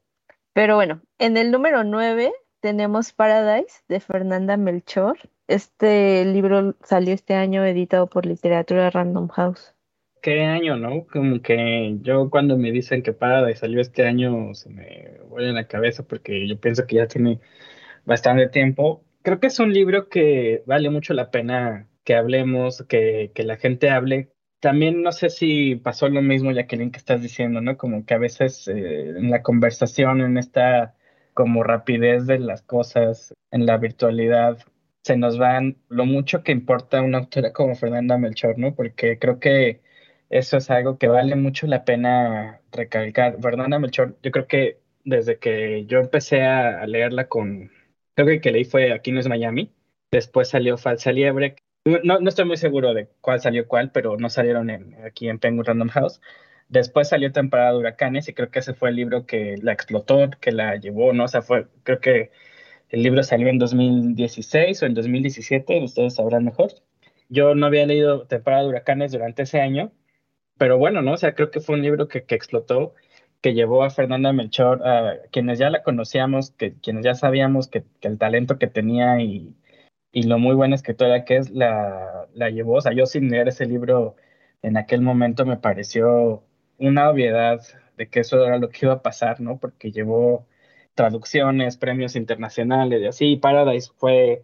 [0.51, 5.17] Pero bueno, en el número 9 tenemos Paradise de Fernanda Melchor.
[5.47, 9.76] Este libro salió este año editado por Literatura Random House
[10.21, 11.05] qué año, ¿no?
[11.07, 15.67] Como que yo cuando me dicen que Paradise salió este año se me vuelve la
[15.67, 17.39] cabeza porque yo pienso que ya tiene
[18.05, 19.03] bastante tiempo.
[19.23, 23.57] Creo que es un libro que vale mucho la pena que hablemos, que, que la
[23.57, 24.31] gente hable.
[24.59, 27.77] También no sé si pasó lo mismo, Jacqueline, que estás diciendo, ¿no?
[27.77, 30.95] Como que a veces eh, en la conversación, en esta
[31.33, 34.57] como rapidez de las cosas, en la virtualidad,
[35.03, 38.75] se nos van lo mucho que importa una autora como Fernanda Melchor, ¿no?
[38.75, 39.81] Porque creo que
[40.29, 43.37] eso es algo que vale mucho la pena recalcar.
[43.41, 47.71] Fernanda Melchor, yo creo que desde que yo empecé a leerla con,
[48.15, 49.73] creo que el que leí fue Aquí no es Miami,
[50.11, 51.55] después salió Falsa Liebre,
[52.03, 54.69] no, no estoy muy seguro de cuál salió cuál, pero no salieron
[55.05, 56.21] aquí en Penguin Random House.
[56.69, 60.29] Después salió Temporada de Huracanes y creo que ese fue el libro que la explotó,
[60.41, 61.25] que la llevó, ¿no?
[61.25, 62.31] O sea, fue, creo que
[62.89, 66.71] el libro salió en 2016 o en 2017, ustedes sabrán mejor.
[67.29, 69.91] Yo no había leído Temporada de Huracanes durante ese año,
[70.57, 71.13] pero bueno, ¿no?
[71.13, 72.93] O sea, creo que fue un libro que, que explotó,
[73.41, 77.83] que llevó a Fernanda Melchor, a quienes ya la conocíamos, que quienes ya sabíamos que,
[78.01, 79.55] el talento que tenía y,
[80.11, 82.75] y lo muy buena escritora que es, la, la llevó.
[82.75, 84.15] O sea, yo sin leer ese libro
[84.61, 86.43] en aquel momento me pareció
[86.77, 87.61] una obviedad
[87.97, 89.59] de que eso era lo que iba a pasar, ¿no?
[89.59, 90.47] Porque llevó
[90.95, 93.35] traducciones, premios internacionales y así.
[93.37, 94.43] Paradise fue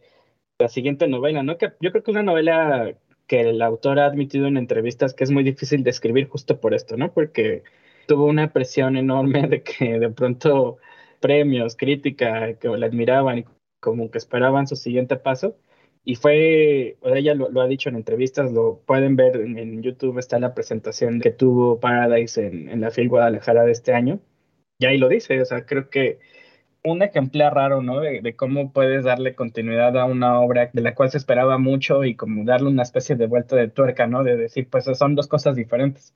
[0.59, 1.57] la siguiente novela, ¿no?
[1.57, 2.93] Que yo creo que es una novela
[3.27, 6.73] que el autor ha admitido en entrevistas que es muy difícil de escribir justo por
[6.73, 7.13] esto, ¿no?
[7.13, 7.63] Porque
[8.07, 10.77] tuvo una presión enorme de que de pronto
[11.19, 13.45] premios, crítica, que la admiraban y
[13.79, 15.55] como que esperaban su siguiente paso.
[16.05, 20.53] Y fue, ella lo, ha dicho en entrevistas, lo pueden ver en, YouTube, está la
[20.53, 24.19] presentación que tuvo Paradise en, en la FIL Guadalajara de este año.
[24.79, 26.19] Y ahí lo dice, o sea, creo que
[26.83, 27.99] un ejemplar raro, ¿no?
[28.01, 32.15] De, cómo puedes darle continuidad a una obra de la cual se esperaba mucho y
[32.15, 34.23] como darle una especie de vuelta de tuerca, ¿no?
[34.23, 36.13] De decir, pues son dos cosas diferentes.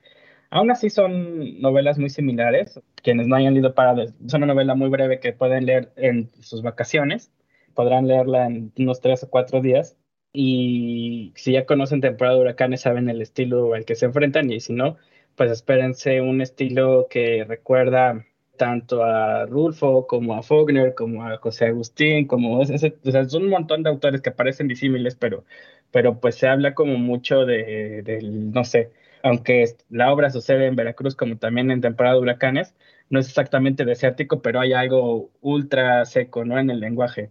[0.50, 2.80] Aún así son novelas muy similares.
[3.02, 6.62] Quienes no hayan leído Paradise, es una novela muy breve que pueden leer en sus
[6.62, 7.30] vacaciones
[7.78, 9.96] podrán leerla en unos tres o cuatro días.
[10.32, 14.50] Y si ya conocen temporada de huracanes, saben el estilo al que se enfrentan.
[14.50, 14.96] Y si no,
[15.36, 18.26] pues espérense un estilo que recuerda
[18.58, 23.44] tanto a Rulfo como a Faulkner, como a José Agustín, como ese, o sea, son
[23.44, 25.44] un montón de autores que parecen disímiles, pero,
[25.90, 28.90] pero pues se habla como mucho de, no sé,
[29.22, 32.74] aunque la obra sucede en Veracruz como también en temporada de huracanes,
[33.10, 36.58] no es exactamente desértico, pero hay algo ultra seco, ¿no?
[36.58, 37.30] En el lenguaje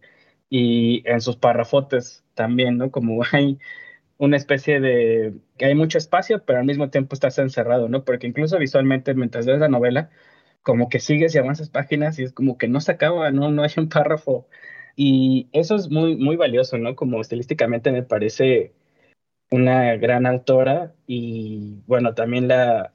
[0.50, 2.92] y en sus parrafotes también, ¿no?
[2.92, 3.60] Como hay
[4.18, 8.04] una especie de que hay mucho espacio, pero al mismo tiempo estás encerrado, ¿no?
[8.04, 10.10] Porque incluso visualmente mientras lees la novela,
[10.68, 13.52] como que sigues y avanzas páginas y es como que no se acaba, ¿no?
[13.52, 14.48] No hay un párrafo.
[14.98, 16.96] Y eso es muy, muy valioso, ¿no?
[16.96, 18.74] Como estilísticamente me parece
[19.52, 22.94] una gran autora y bueno, también la,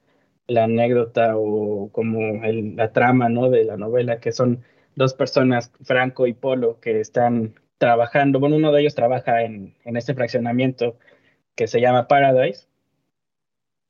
[0.48, 3.50] la anécdota o como el, la trama, ¿no?
[3.50, 4.64] De la novela, que son
[4.96, 9.96] dos personas, Franco y Polo, que están trabajando, bueno, uno de ellos trabaja en, en
[9.96, 10.98] este fraccionamiento
[11.56, 12.68] que se llama Paradise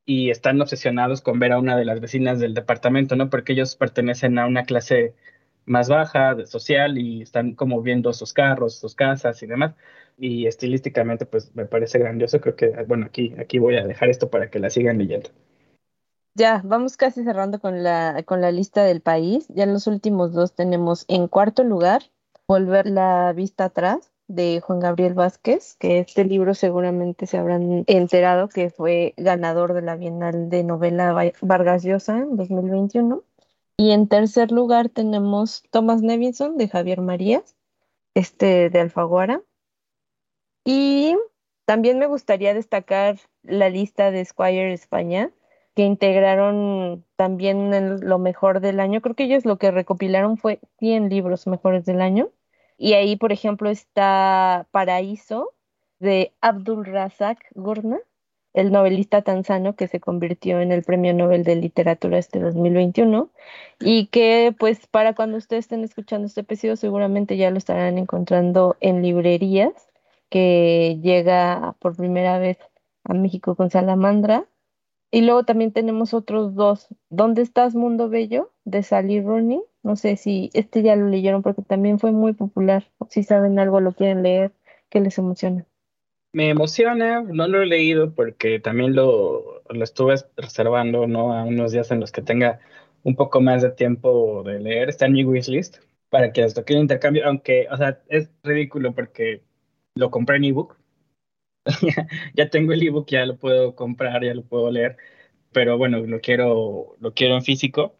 [0.04, 3.30] y están obsesionados con ver a una de las vecinas del departamento, ¿no?
[3.30, 5.14] Porque ellos pertenecen a una clase
[5.64, 9.74] más baja, social, y están como viendo sus carros, sus casas y demás.
[10.18, 12.40] Y estilísticamente, pues me parece grandioso.
[12.40, 15.30] Creo que, bueno, aquí, aquí voy a dejar esto para que la sigan leyendo.
[16.34, 19.46] Ya, vamos casi cerrando con la, con la lista del país.
[19.48, 22.02] Ya en los últimos dos tenemos en cuarto lugar
[22.52, 28.48] Volver la vista atrás de Juan Gabriel Vázquez, que este libro seguramente se habrán enterado
[28.48, 33.22] que fue ganador de la Bienal de Novela Vargas Llosa en 2021.
[33.76, 37.56] Y en tercer lugar tenemos Thomas Nevinson de Javier Marías,
[38.14, 39.42] este de Alfaguara.
[40.64, 41.16] Y
[41.66, 45.30] también me gustaría destacar la lista de Squire España,
[45.74, 49.00] que integraron también lo mejor del año.
[49.00, 52.30] Creo que ellos lo que recopilaron fue 100 libros mejores del año.
[52.78, 55.52] Y ahí, por ejemplo, está Paraíso
[56.00, 57.98] de Abdul Razak Gurna,
[58.54, 63.30] el novelista tanzano que se convirtió en el Premio Nobel de Literatura este 2021
[63.80, 68.76] y que pues para cuando ustedes estén escuchando este episodio seguramente ya lo estarán encontrando
[68.80, 69.72] en librerías
[70.28, 72.58] que llega por primera vez
[73.04, 74.46] a México con Salamandra
[75.10, 76.88] y luego también tenemos otros dos.
[77.10, 78.50] ¿Dónde estás, Mundo Bello?
[78.64, 79.62] de Sally Rooney.
[79.82, 82.90] No sé si este ya lo leyeron porque también fue muy popular.
[83.10, 84.52] Si saben algo, lo quieren leer,
[84.88, 85.66] ¿qué les emociona?
[86.32, 91.32] Me emociona, no lo he leído porque también lo, lo estuve reservando, ¿no?
[91.34, 92.60] A unos días en los que tenga
[93.02, 94.88] un poco más de tiempo de leer.
[94.88, 98.94] Está en mi wishlist para que hasta que el intercambio, aunque, o sea, es ridículo
[98.94, 99.42] porque
[99.94, 100.76] lo compré en ebook
[102.34, 104.96] ya, tengo el ebook, ya lo puedo comprar, ya lo puedo leer,
[105.52, 107.96] pero bueno, lo quiero, lo quiero en físico.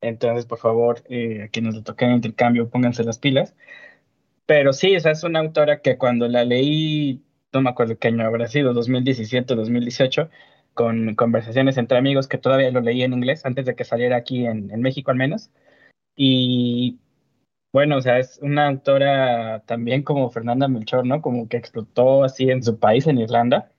[0.00, 3.54] Entonces, por favor, eh, a quienes lo toquen en intercambio, pónganse las pilas.
[4.46, 8.26] Pero sí, esa es una autora que cuando la leí, no me acuerdo qué año
[8.26, 10.30] habrá sido, 2017, 2018,
[10.74, 14.46] con conversaciones entre amigos, que todavía lo leí en inglés, antes de que saliera aquí
[14.46, 15.50] en, en México al menos.
[16.16, 17.00] Y
[17.72, 21.20] bueno, o sea, es una autora también como Fernanda Melchor, ¿no?
[21.22, 23.70] Como que explotó así en su país, en Irlanda,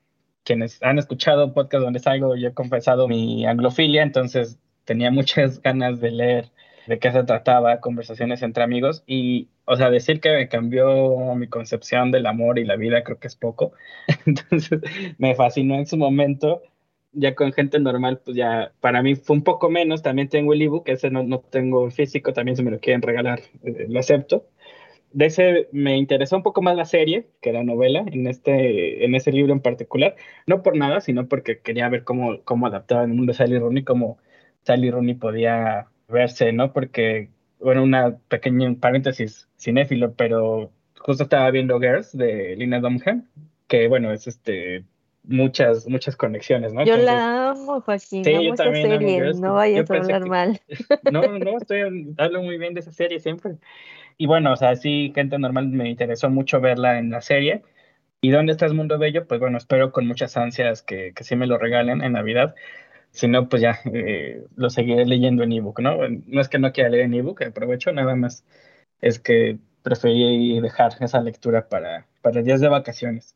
[0.43, 6.01] quienes han escuchado podcast donde salgo, yo he confesado mi anglofilia, entonces tenía muchas ganas
[6.01, 6.51] de leer
[6.87, 11.47] de qué se trataba, conversaciones entre amigos y, o sea, decir que me cambió mi
[11.47, 13.73] concepción del amor y la vida creo que es poco.
[14.25, 14.81] Entonces,
[15.19, 16.63] me fascinó en su momento.
[17.11, 20.01] Ya con gente normal, pues ya para mí fue un poco menos.
[20.01, 23.41] También tengo el ebook, ese no, no tengo físico, también si me lo quieren regalar,
[23.63, 24.47] eh, lo acepto.
[25.11, 29.13] De ese me interesó un poco más la serie que la novela, en, este, en
[29.15, 30.15] ese libro en particular.
[30.47, 33.83] No por nada, sino porque quería ver cómo, cómo adaptaba el mundo de Sally Rooney,
[33.83, 34.17] cómo
[34.69, 36.71] Sally Rooney podía verse, ¿no?
[36.71, 37.29] Porque,
[37.59, 43.27] bueno, una pequeña paréntesis cinéfilo, pero justo estaba viendo Girls de Lina Dunham,
[43.67, 44.83] que, bueno, es este
[45.23, 46.85] muchas, muchas conexiones, ¿no?
[46.85, 48.23] Yo la amo, Joaquín.
[48.23, 50.61] Sí, yo también serie, no vayas a hablar mal.
[51.11, 53.53] No, no, estoy hablando muy bien de esa serie siempre.
[54.19, 57.63] Y bueno, o sea, sí, gente normal me interesó mucho verla en la serie.
[58.21, 59.25] ¿Y dónde estás, Mundo Bello?
[59.25, 62.53] Pues bueno, espero con muchas ansias que, que sí me lo regalen en Navidad.
[63.11, 65.97] Si no, pues ya eh, lo seguiré leyendo en ebook, ¿no?
[66.07, 68.43] No es que no quiera leer en ebook, aprovecho, nada más
[69.01, 73.35] es que preferí dejar esa lectura para, para días de vacaciones.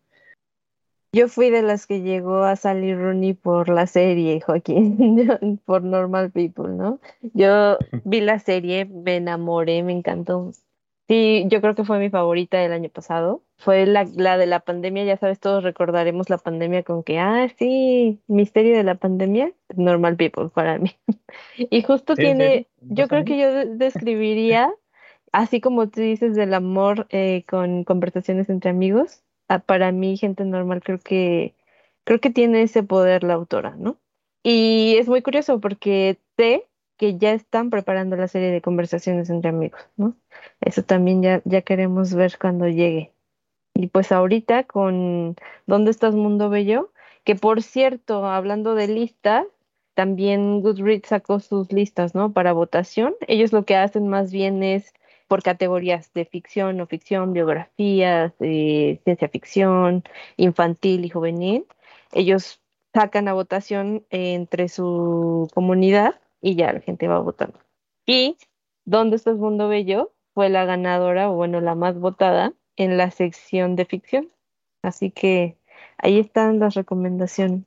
[1.16, 6.32] Yo fui de las que llegó a salir Rooney por la serie, Joaquín, por Normal
[6.32, 7.00] People, ¿no?
[7.34, 10.54] Yo vi la serie, me enamoré, me encantó.
[11.08, 13.44] Sí, yo creo que fue mi favorita del año pasado.
[13.58, 17.50] Fue la, la de la pandemia, ya sabes, todos recordaremos la pandemia con que, ah,
[17.58, 20.92] sí, misterio de la pandemia, normal people para mí.
[21.58, 24.72] Y justo tiene, yo creo que yo describiría,
[25.32, 29.24] así como tú dices del amor eh, con conversaciones entre amigos,
[29.66, 31.56] para mí, gente normal, creo que,
[32.04, 33.98] creo que tiene ese poder la autora, ¿no?
[34.44, 36.68] Y es muy curioso porque te
[37.04, 40.16] que ya están preparando la serie de conversaciones entre amigos, ¿no?
[40.62, 43.12] Eso también ya, ya queremos ver cuando llegue.
[43.74, 45.36] Y pues ahorita con
[45.68, 46.94] ¿Dónde estás, Mundo Bello?
[47.26, 49.46] Que por cierto, hablando de listas,
[49.96, 52.32] también Goodreads sacó sus listas, ¿no?
[52.32, 53.16] Para votación.
[53.28, 54.94] Ellos lo que hacen más bien es
[55.28, 60.06] por categorías de ficción, no ficción, biografías, de ciencia ficción,
[60.38, 61.66] infantil y juvenil.
[62.14, 62.62] Ellos
[62.94, 67.58] sacan a votación entre su comunidad y ya la gente va votando.
[68.06, 68.38] Y
[68.86, 70.14] ¿Dónde está el Mundo Bello?
[70.34, 74.30] fue la ganadora, o bueno, la más votada en la sección de ficción.
[74.82, 75.58] Así que
[75.98, 77.64] ahí están las recomendaciones.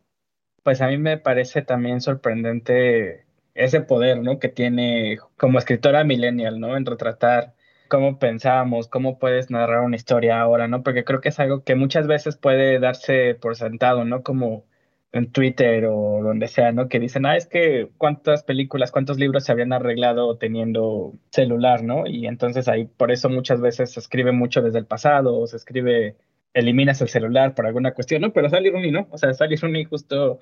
[0.65, 4.41] Pues a mí me parece también sorprendente ese poder, ¿no?
[4.41, 6.77] Que tiene como escritora millennial, ¿no?
[6.77, 7.55] En retratar
[7.89, 10.83] cómo pensamos, cómo puedes narrar una historia ahora, ¿no?
[10.83, 14.25] Porque creo que es algo que muchas veces puede darse por sentado, ¿no?
[14.25, 14.65] Como
[15.19, 16.89] en Twitter o donde sea, ¿no?
[16.89, 22.07] Que dicen, ah, es que cuántas películas, cuántos libros se habían arreglado teniendo celular, ¿no?
[22.07, 25.57] Y entonces ahí por eso muchas veces se escribe mucho desde el pasado o se
[25.57, 26.17] escribe,
[26.55, 28.33] eliminas el celular por alguna cuestión, ¿no?
[28.33, 29.09] Pero Sally Rooney, ¿no?
[29.11, 30.41] O sea, Sally Rooney justo,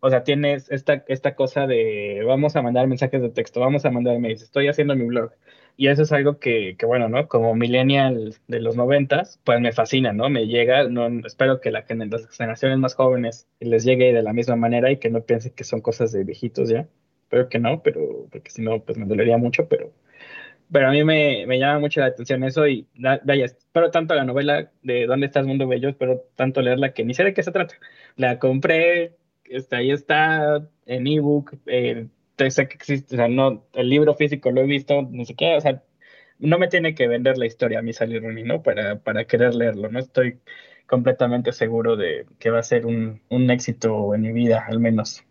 [0.00, 3.90] o sea, tienes esta, esta cosa de vamos a mandar mensajes de texto, vamos a
[3.90, 5.32] mandar mails, estoy haciendo mi blog.
[5.76, 7.28] Y eso es algo que, que, bueno, ¿no?
[7.28, 10.28] Como millennial de los noventas, pues me fascina, ¿no?
[10.28, 14.56] Me llega, no, espero que la, las generaciones más jóvenes les llegue de la misma
[14.56, 16.86] manera y que no piensen que son cosas de viejitos ya.
[17.24, 19.92] Espero que no, pero porque si no, pues me dolería mucho, pero,
[20.70, 24.24] pero a mí me, me llama mucho la atención eso y vaya, espero tanto la
[24.24, 25.88] novela de ¿Dónde estás, Mundo Bello?
[25.88, 27.74] Espero tanto leerla que ni sé de qué se trata.
[28.16, 32.08] La compré, está, ahí está en ebook, eh,
[32.50, 35.60] sé que existe, o sea, no, el libro físico lo he visto, ni siquiera, o
[35.60, 35.82] sea,
[36.38, 38.62] no me tiene que vender la historia a mí Sally Rooney, ¿no?
[38.62, 39.98] Para, para querer leerlo, ¿no?
[39.98, 40.40] Estoy
[40.86, 45.24] completamente seguro de que va a ser un, un éxito en mi vida, al menos.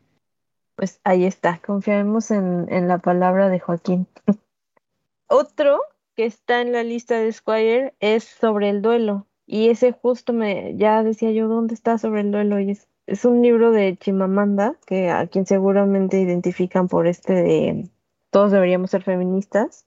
[0.76, 4.08] Pues ahí está, confiamos en, en la palabra de Joaquín.
[5.28, 5.82] Otro
[6.16, 9.28] que está en la lista de Squire es sobre el duelo.
[9.46, 12.60] Y ese justo me, ya decía yo, ¿dónde está sobre el duelo?
[12.60, 17.90] Y es es un libro de Chimamanda, que a quien seguramente identifican por este de
[18.30, 19.86] Todos deberíamos ser feministas.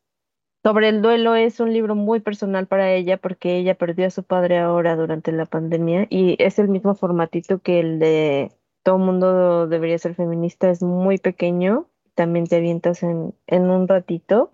[0.63, 4.23] Sobre el duelo es un libro muy personal para ella porque ella perdió a su
[4.23, 8.51] padre ahora durante la pandemia y es el mismo formatito que el de
[8.83, 14.53] Todo mundo debería ser feminista, es muy pequeño, también te avientas en, en un ratito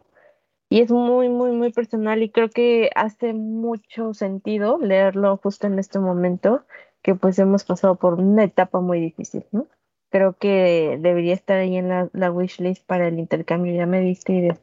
[0.68, 5.78] y es muy, muy, muy personal y creo que hace mucho sentido leerlo justo en
[5.78, 6.64] este momento
[7.02, 9.66] que pues hemos pasado por una etapa muy difícil, ¿no?
[10.10, 14.32] Creo que debería estar ahí en la, la wishlist para el intercambio, ya me diste
[14.32, 14.58] idea.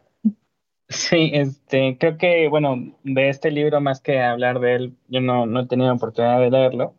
[0.89, 5.45] Sí, este, creo que, bueno, de este libro, más que hablar de él, yo no,
[5.45, 6.95] no he tenido oportunidad de leerlo.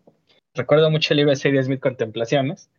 [0.55, 2.71] Recuerdo mucho el libro de Mil Contemplaciones,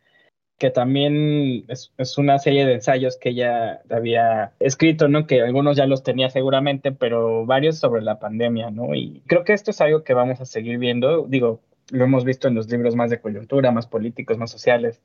[0.60, 5.26] que también es, es, una serie de ensayos que ella había escrito, ¿no?
[5.26, 8.94] Que algunos ya los tenía seguramente, pero varios sobre la pandemia, ¿no?
[8.94, 11.26] Y creo que esto es algo que vamos a seguir viendo.
[11.28, 11.62] Digo,
[11.92, 15.02] lo hemos visto en los libros más de coyuntura, más políticos, más sociales.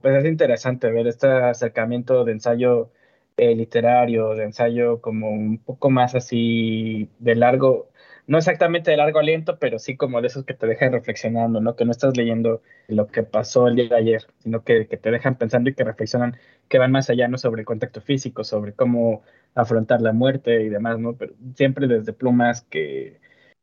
[0.00, 2.90] Pues es interesante ver este acercamiento de ensayo
[3.36, 7.90] eh, literario, de ensayo como un poco más así de largo,
[8.26, 11.76] no exactamente de largo aliento, pero sí como de esos que te dejan reflexionando, ¿no?
[11.76, 15.36] Que no estás leyendo lo que pasó el día de ayer, sino que, te dejan
[15.38, 16.36] pensando y que reflexionan,
[16.68, 17.38] que van más allá, ¿no?
[17.38, 19.22] Sobre el contacto físico, sobre cómo
[19.54, 21.14] afrontar la muerte y demás, ¿no?
[21.16, 23.18] Pero siempre desde plumas que,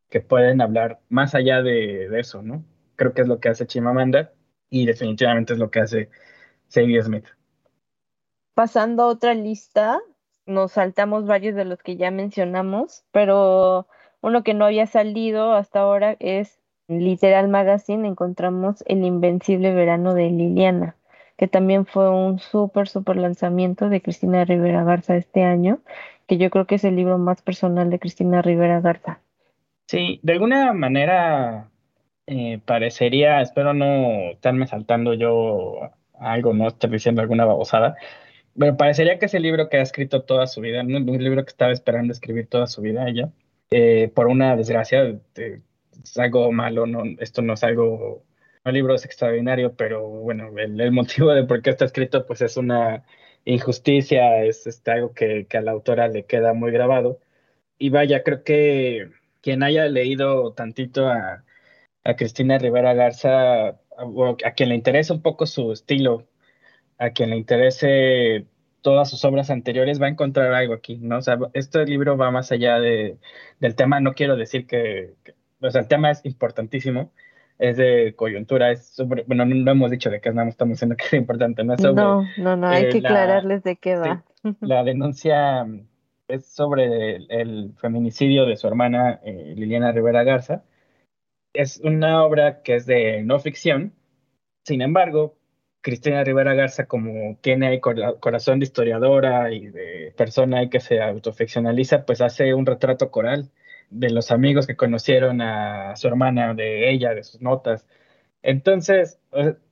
[0.10, 2.64] que pueden hablar más allá de, eso, ¿no?
[2.96, 4.32] Creo que es lo que hace Chimamanda
[4.70, 6.10] y definitivamente es lo que hace
[6.68, 7.26] Sadie Smith.
[8.54, 10.00] Pasando a otra lista,
[10.46, 13.88] nos saltamos varios de los que ya mencionamos, pero
[14.22, 20.30] uno que no había salido hasta ahora es Literal Magazine, encontramos El Invencible Verano de
[20.30, 20.96] Liliana,
[21.36, 25.80] que también fue un súper, súper lanzamiento de Cristina Rivera Garza este año,
[26.28, 29.20] que yo creo que es el libro más personal de Cristina Rivera Garza.
[29.88, 31.70] Sí, de alguna manera
[32.28, 37.96] eh, parecería, espero no estarme saltando yo algo, no estar diciendo alguna babosada,
[38.58, 41.50] pero parecería que es el libro que ha escrito toda su vida, un libro que
[41.52, 43.32] estaba esperando escribir toda su vida ella.
[43.72, 48.24] Eh, por una desgracia, es algo malo, no, esto no es algo,
[48.64, 52.58] un libro es extraordinario, pero bueno, el, motivo de por qué está escrito pues es
[52.58, 53.04] una
[53.46, 57.20] injusticia, es este, algo que, que a la autora le queda muy grabado.
[57.78, 59.12] Y vaya, creo que
[59.46, 61.44] quien haya leído tantito a,
[62.04, 63.76] a Cristina Rivera Garza, a,
[64.44, 66.26] a quien le interese un poco su estilo,
[66.98, 68.48] a quien le interese
[68.82, 71.20] todas sus obras anteriores va a encontrar algo aquí, ¿no?
[71.20, 73.20] O sea, este libro va más allá de,
[73.60, 75.14] del tema, no quiero decir que,
[75.62, 77.12] o sea, el tema es importantísimo,
[77.60, 80.96] es de coyuntura, es sobre, bueno, no, hemos dicho de qué es, nada estamos diciendo
[80.96, 81.76] que es importante, ¿no?
[81.76, 84.24] no, no, no, hay eh, que aclararles de qué va.
[84.62, 85.68] la denuncia
[86.28, 90.64] es sobre el, feminicidio de su hermana eh, Liliana Rivera Garza.
[91.54, 93.94] Es una obra que es de no ficción,
[94.66, 95.38] sin embargo,
[95.82, 102.22] Cristina Rivera Garza, como tiene corazón de historiadora y de persona que se autoficcionaliza, pues
[102.22, 103.52] hace un retrato coral
[103.92, 107.88] de los amigos que conocieron a su hermana, de ella, de sus notas.
[108.42, 109.20] Entonces,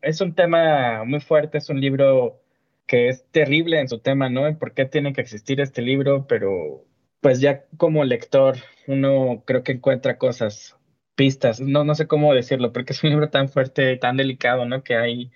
[0.01, 2.43] es un tema muy fuerte, es un libro
[2.88, 4.57] que es terrible en su tema, ¿no?
[4.59, 6.27] ¿Por qué tiene que existir este libro?
[6.27, 6.86] Pero
[7.21, 8.57] pues ya como lector
[8.88, 10.77] uno creo que encuentra cosas,
[11.15, 14.84] pistas, no, no sé cómo decirlo, porque es un libro tan fuerte, tan delicado, ¿no?
[14.84, 15.31] Que hay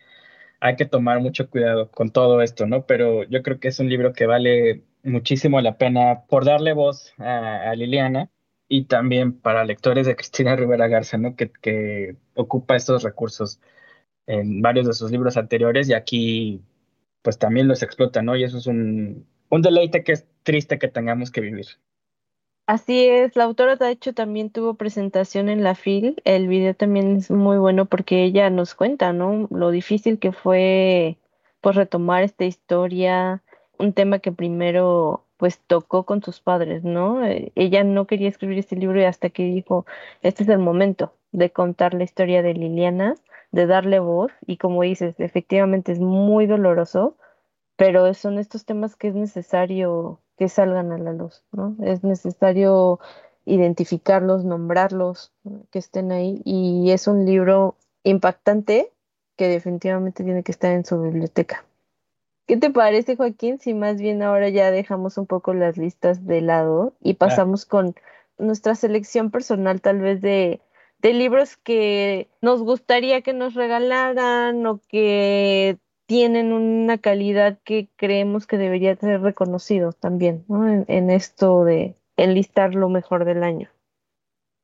[0.59, 2.85] hay que tomar mucho cuidado con todo esto, ¿no?
[2.85, 7.13] Pero yo creo que es un libro que vale muchísimo la pena por darle voz
[7.19, 8.31] a, Liliana
[8.67, 11.35] y también para lectores de Cristina Rivera Garza, ¿no?
[11.35, 13.61] Que, que ocupa estos recursos
[14.27, 16.63] en varios de sus libros anteriores y aquí
[17.21, 18.35] pues también los explota, ¿no?
[18.35, 21.67] Y eso es un, un deleite que es triste que tengamos que vivir.
[22.67, 27.15] Así es, la autora de hecho también tuvo presentación en la FIL, el video también
[27.15, 29.47] es muy bueno porque ella nos cuenta, ¿no?
[29.51, 31.17] Lo difícil que fue
[31.61, 33.41] pues retomar esta historia,
[33.79, 37.25] un tema que primero pues tocó con sus padres, ¿no?
[37.25, 39.85] Eh, ella no quería escribir este libro y hasta que dijo,
[40.21, 43.15] este es el momento de contar la historia de Liliana,
[43.51, 47.17] de darle voz y como dices, efectivamente es muy doloroso,
[47.75, 51.75] pero son estos temas que es necesario que salgan a la luz, ¿no?
[51.83, 52.99] Es necesario
[53.45, 55.31] identificarlos, nombrarlos,
[55.71, 58.91] que estén ahí y es un libro impactante
[59.37, 61.63] que definitivamente tiene que estar en su biblioteca.
[62.45, 63.59] ¿Qué te parece, Joaquín?
[63.59, 67.95] Si más bien ahora ya dejamos un poco las listas de lado y pasamos con
[68.37, 70.61] nuestra selección personal tal vez de,
[71.01, 75.77] de libros que nos gustaría que nos regalaran o que
[76.07, 80.85] tienen una calidad que creemos que debería ser reconocido también, ¿no?
[80.87, 83.69] En, esto de enlistar lo mejor del año.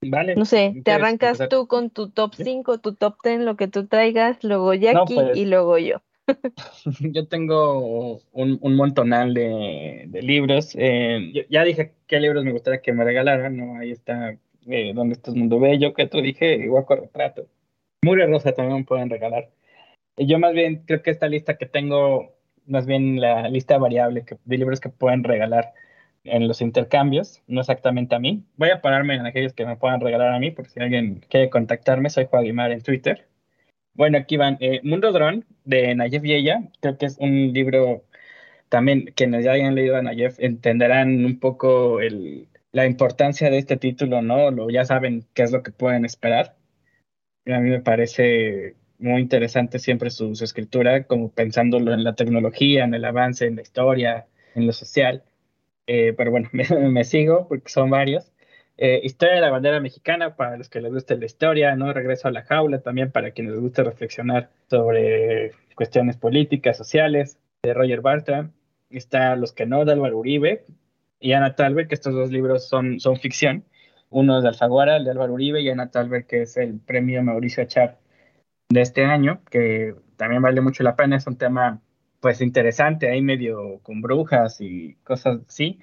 [0.01, 0.36] Vale.
[0.36, 3.88] No sé, te arrancas tú con tu top 5, tu top 10, lo que tú
[3.88, 6.01] traigas, luego Jackie pues, y luego yo.
[7.01, 10.73] yo tengo un, un montonal de, libros.
[10.75, 13.77] Eh, ya dije qué libros me gustaría que me regalaran, ¿no?
[13.77, 14.38] Ahí está
[14.68, 17.47] eh, Donde está el mundo bello, que tú dije, igual con retrato.
[18.03, 19.49] Mure Rosa también me pueden regalar.
[20.18, 22.34] Yo más bien creo que esta lista que tengo,
[22.68, 25.74] más bien la lista variable de libros que pueden regalar
[26.24, 28.43] en los intercambios, no exactamente a mí.
[28.57, 31.49] Voy a pararme en aquellos que me puedan regalar a mí, porque si alguien quiere
[31.49, 33.28] contactarme, soy Juan Guimar en Twitter.
[33.95, 34.57] Bueno, aquí van.
[34.59, 36.70] Eh, Mundo Drone, de Nayef Vieya.
[36.82, 38.03] Creo que es un libro
[38.70, 43.78] también, quienes ya hayan leído a Nayef entenderán un poco el, la importancia de este
[43.78, 44.51] título, ¿no?
[44.51, 46.55] Lo, ya saben qué es lo que pueden esperar.
[47.45, 52.93] A mí me parece muy interesante siempre su, escritura, como pensándolo en la tecnología, en
[52.95, 55.24] el avance, en la historia, en lo social.
[55.88, 56.49] Eh, pero bueno,
[56.91, 58.32] me, sigo porque son varios.
[58.78, 61.93] Eh, historia de la bandera mexicana para los que les guste la historia, ¿no?
[61.93, 67.74] Regreso a la jaula también para quienes les guste reflexionar sobre cuestiones políticas, sociales, de
[67.76, 68.49] Roger Bartra.
[68.89, 70.65] Está Los que no, de Álvaro Uribe
[71.24, 73.65] y Ana Talbert, que estos dos libros son, son ficción.
[74.09, 77.24] Uno es de Alfaguara, el de Álvaro Uribe, y Ana Talbert, que es el premio
[77.24, 77.99] Mauricio Achar
[78.69, 81.17] de este año, que también vale mucho la pena.
[81.17, 81.82] Es un tema,
[82.19, 85.80] pues, interesante, ahí medio con brujas y cosas así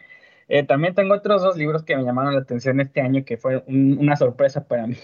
[0.51, 3.63] eh, también tengo otros dos libros que me llamaron la atención este año, que fue
[3.69, 4.97] una sorpresa para mí,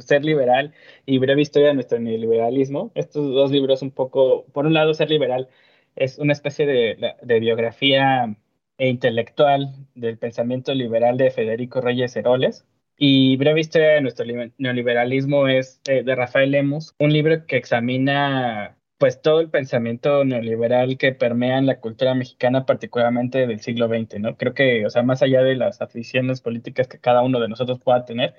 [0.00, 0.74] Ser Liberal
[1.06, 2.92] y Breve Historia de nuestro neoliberalismo.
[2.94, 5.48] Estos dos libros un poco, por un lado, Ser Liberal
[5.96, 8.36] es una especie de, de biografía
[8.80, 12.64] e intelectual del pensamiento liberal de Federico Reyes Heroles.
[12.96, 14.24] Y Breve Historia de nuestro
[14.56, 20.96] neoliberalismo es eh, de Rafael Lemus, un libro que examina pues todo el pensamiento neoliberal
[20.96, 24.36] que permea en la cultura mexicana, particularmente del siglo XX, ¿no?
[24.38, 27.80] Creo que, o sea, más allá de las aficiones políticas que cada uno de nosotros
[27.80, 28.34] pueda tener,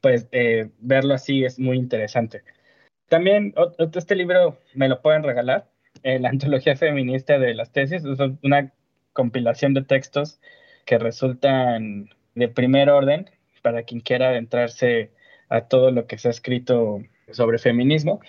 [0.00, 2.42] pues eh, verlo así es muy interesante.
[3.08, 3.54] También
[3.94, 5.68] este libro me lo pueden regalar,
[6.04, 8.72] eh, la antología feminista de las tesis, es una
[9.12, 10.40] compilación de textos
[10.84, 13.30] que resultan de primer orden
[13.62, 15.10] para quien quiera adentrarse
[15.48, 18.20] a todo lo que se ha escrito sobre feminismo.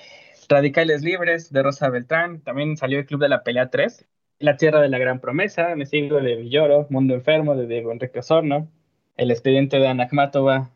[0.50, 4.06] Radicales Libres de Rosa Beltrán, también salió el Club de la Pelea 3,
[4.40, 8.20] La Tierra de la Gran Promesa, Me Sigo de Villoro, Mundo Enfermo de Diego Enrique
[8.20, 8.70] Osorno,
[9.16, 10.10] El Expediente de Ana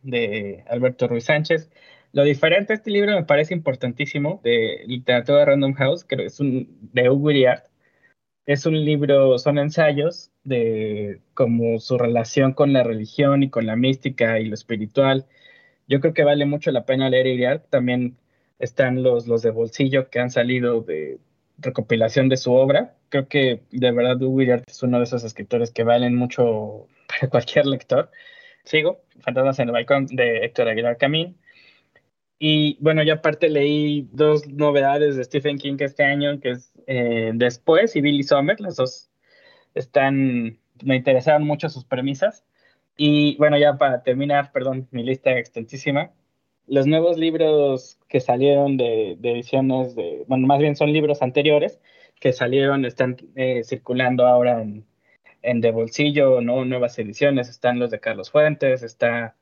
[0.04, 1.70] de Alberto Ruiz Sánchez.
[2.14, 6.40] Lo diferente de este libro me parece importantísimo, de literatura de Random House, que es
[6.40, 7.32] un, de Hugo
[8.46, 13.76] Es un libro, son ensayos de como su relación con la religión y con la
[13.76, 15.26] mística y lo espiritual.
[15.88, 17.70] Yo creo que vale mucho la pena leer Iriart.
[17.70, 18.18] También
[18.60, 21.20] están los, los de bolsillo que han salido de
[21.58, 22.96] recopilación de su obra.
[23.10, 27.66] Creo que de verdad Hugo es uno de esos escritores que valen mucho para cualquier
[27.66, 28.12] lector.
[28.64, 31.38] Sigo, Fantasmas en el Balcón de Héctor Aguilar Camín.
[32.40, 37.32] Y bueno, yo aparte leí dos novedades de Stephen King este año, que es eh,
[37.34, 38.60] Después y Billy Sommer.
[38.60, 39.10] Las dos
[39.74, 42.44] están, me interesaron mucho sus premisas.
[42.98, 46.12] Y bueno, ya para terminar, perdón, mi lista extensísima
[46.68, 51.80] los nuevos libros que salieron de, ediciones de, bueno, más bien son libros anteriores
[52.20, 54.86] que salieron, están eh, circulando ahora en,
[55.42, 56.66] en, De Bolsillo, ¿no?
[56.66, 59.36] Nuevas ediciones, están los de Carlos Fuentes, está,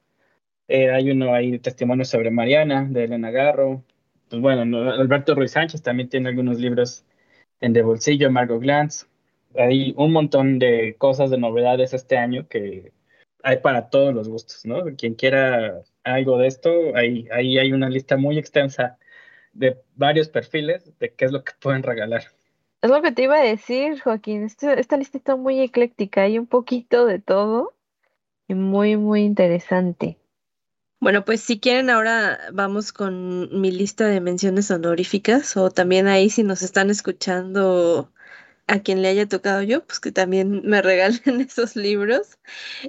[0.68, 3.84] eh, hay uno ahí, Testimonios sobre Mariana, de Elena Garro,
[4.30, 7.06] pues bueno, Alberto Ruiz Sánchez también tiene algunos libros
[7.62, 9.08] en De Bolsillo, Margot Glantz,
[9.56, 12.92] hay un montón de cosas, de novedades este año que
[13.44, 14.84] hay para todos los gustos, ¿no?
[14.98, 18.98] Quien quiera algo de esto, ahí, ahí hay una lista muy extensa
[19.52, 22.24] de varios perfiles de qué es lo que pueden regalar.
[22.82, 24.44] Es lo que te iba a decir, Joaquín.
[24.44, 27.74] Este, esta lista está muy ecléctica, hay un poquito de todo
[28.48, 30.18] y muy, muy interesante.
[31.04, 36.30] Bueno, pues si quieren ahora vamos con mi lista de menciones honoríficas o también ahí
[36.30, 38.10] si nos están escuchando
[38.68, 42.40] a quien le haya tocado yo, pues que también me regalen esos libros.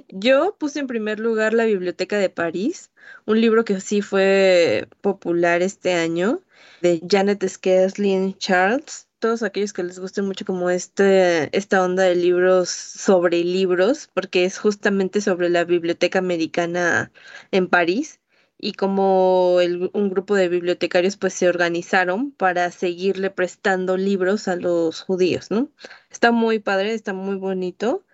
[0.07, 2.89] Yo puse en primer lugar La Biblioteca de París,
[3.25, 6.41] un libro que sí fue popular este año,
[6.81, 9.09] de Janet Skeslin Charles.
[9.25, 14.45] Todos aquellos que les guste mucho como este, esta onda de libros sobre libros, porque
[14.45, 17.11] es justamente sobre la biblioteca americana
[17.49, 18.21] en París
[18.59, 25.01] y como un grupo de bibliotecarios pues se organizaron para seguirle prestando libros a los
[25.01, 25.71] judíos, ¿no?
[26.11, 28.05] Está muy padre, está muy bonito.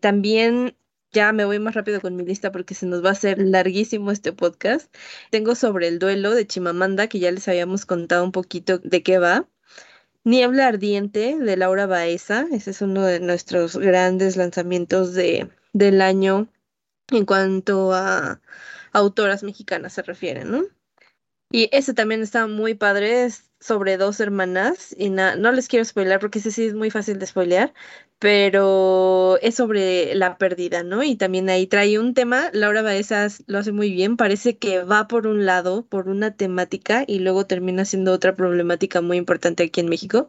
[0.00, 0.76] También
[1.12, 4.10] ya me voy más rápido con mi lista porque se nos va a hacer larguísimo
[4.10, 4.92] este podcast.
[5.30, 9.18] Tengo sobre el duelo de Chimamanda, que ya les habíamos contado un poquito de qué
[9.20, 9.48] va.
[10.26, 16.48] Niebla Ardiente de Laura Baeza, ese es uno de nuestros grandes lanzamientos de, del año
[17.12, 18.40] en cuanto a
[18.92, 20.64] autoras mexicanas se refieren, ¿no?
[21.52, 23.28] Y ese también está muy padre,
[23.60, 27.26] sobre dos hermanas, y no les quiero spoiler porque ese sí es muy fácil de
[27.26, 27.72] spoilear,
[28.18, 31.02] pero es sobre la pérdida, ¿no?
[31.02, 35.08] Y también ahí trae un tema, Laura Baezas lo hace muy bien, parece que va
[35.08, 39.80] por un lado, por una temática, y luego termina siendo otra problemática muy importante aquí
[39.80, 40.28] en México.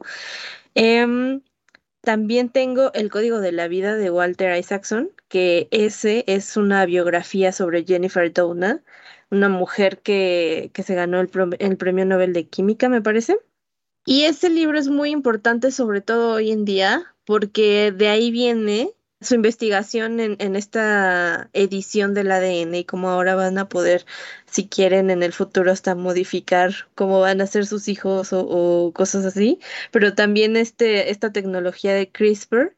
[0.75, 1.41] Em,
[2.01, 7.51] también tengo El Código de la Vida de Walter Isaacson, que ese es una biografía
[7.51, 8.83] sobre Jennifer Doudna,
[9.29, 13.37] una mujer que, que se ganó el, el Premio Nobel de Química, me parece.
[14.05, 18.93] Y ese libro es muy importante, sobre todo hoy en día, porque de ahí viene
[19.19, 24.05] su investigación en, esta edición del ADN y cómo ahora van a poder,
[24.45, 29.25] si quieren en el futuro, hasta modificar cómo van a ser sus hijos o, cosas
[29.25, 29.59] así,
[29.91, 32.75] pero también este, esta tecnología de CRISPR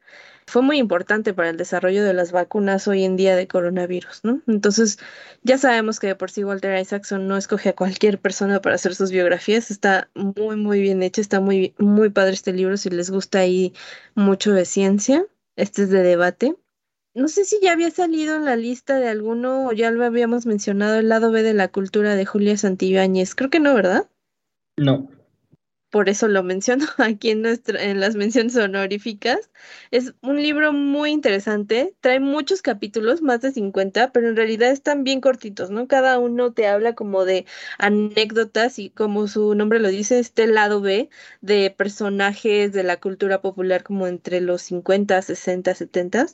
[0.50, 4.42] fue muy importante para el desarrollo de las vacunas hoy en día de coronavirus, ¿no?
[4.48, 4.98] Entonces,
[5.42, 8.94] ya sabemos que de por sí Walter Isaacson no escoge a cualquier persona para hacer
[8.94, 13.10] sus biografías, está muy, muy bien hecho, está muy, muy padre este libro si les
[13.10, 13.72] gusta ahí
[14.14, 15.24] mucho de ciencia.
[15.56, 16.56] Este es de debate.
[17.14, 20.46] No sé si ya había salido en la lista de alguno o ya lo habíamos
[20.46, 23.34] mencionado, el lado B de la cultura de Julia Santibáñez.
[23.34, 24.08] Creo que no, ¿verdad?
[24.76, 25.08] No
[25.90, 29.50] por eso lo menciono aquí en, en las menciones honoríficas.
[29.90, 35.04] Es un libro muy interesante, trae muchos capítulos, más de 50, pero en realidad están
[35.04, 35.88] bien cortitos, ¿no?
[35.88, 37.46] Cada uno te habla como de
[37.78, 41.10] anécdotas y como su nombre lo dice, este lado B
[41.40, 46.26] de personajes de la cultura popular como entre los 50, 60, 70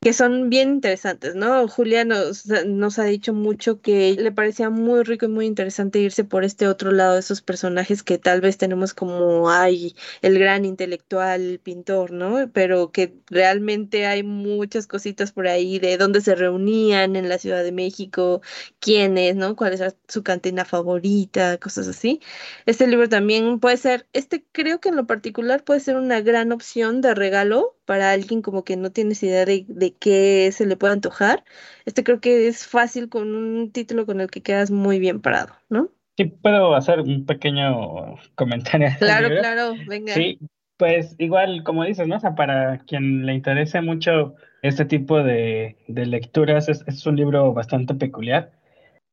[0.00, 1.66] que son bien interesantes, ¿no?
[1.68, 6.22] Julia nos, nos ha dicho mucho que le parecía muy rico y muy interesante irse
[6.24, 10.64] por este otro lado de esos personajes que tal vez tenemos como, ay, el gran
[10.64, 12.50] intelectual, el pintor, ¿no?
[12.52, 17.64] Pero que realmente hay muchas cositas por ahí de dónde se reunían en la Ciudad
[17.64, 18.42] de México,
[18.80, 19.56] quiénes, ¿no?
[19.56, 21.58] ¿Cuál es su cantina favorita?
[21.58, 22.20] Cosas así.
[22.66, 26.52] Este libro también puede ser, este creo que en lo particular puede ser una gran
[26.52, 30.76] opción de regalo para alguien como que no tienes idea de, de qué se le
[30.76, 31.44] puede antojar.
[31.86, 35.54] Este creo que es fácil con un título con el que quedas muy bien parado,
[35.70, 35.90] ¿no?
[36.18, 38.88] Sí, puedo hacer un pequeño comentario.
[38.98, 40.14] Claro, claro, venga.
[40.14, 40.38] Sí,
[40.76, 42.16] pues igual, como dices, ¿no?
[42.16, 47.16] O sea, para quien le interese mucho este tipo de, de lecturas, es, es, un
[47.16, 48.52] libro bastante peculiar.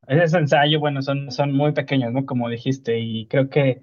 [0.07, 2.25] Ese ensayo, bueno, son, son muy pequeños, ¿no?
[2.25, 3.81] Como dijiste, y creo que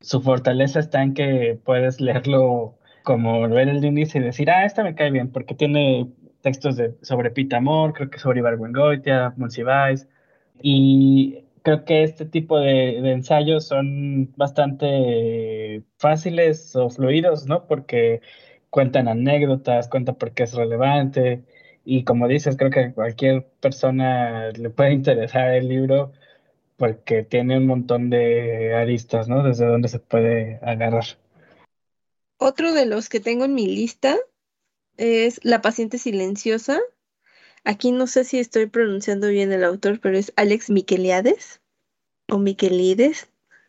[0.00, 4.82] su fortaleza está en que puedes leerlo como ver el índice y decir, ah, esta
[4.84, 6.10] me cae bien, porque tiene
[6.42, 10.08] textos de, sobre Pita Amor, creo que sobre Ibargüengoitia, Monsiváis,
[10.62, 17.66] y creo que este tipo de, de, ensayos son bastante fáciles o fluidos, ¿no?
[17.66, 18.20] Porque
[18.70, 21.44] cuentan anécdotas, cuentan por qué es relevante,
[21.84, 26.12] y como dices, creo que a cualquier persona le puede interesar el libro
[26.76, 29.42] porque tiene un montón de aristas, ¿no?
[29.42, 31.04] Desde donde se puede agarrar.
[32.46, 34.18] Otro de los que tengo en mi lista
[34.98, 36.78] es La paciente silenciosa.
[37.64, 41.62] Aquí no sé si estoy pronunciando bien el autor, pero es Alex Miqueliades
[42.28, 43.28] o Miquelides.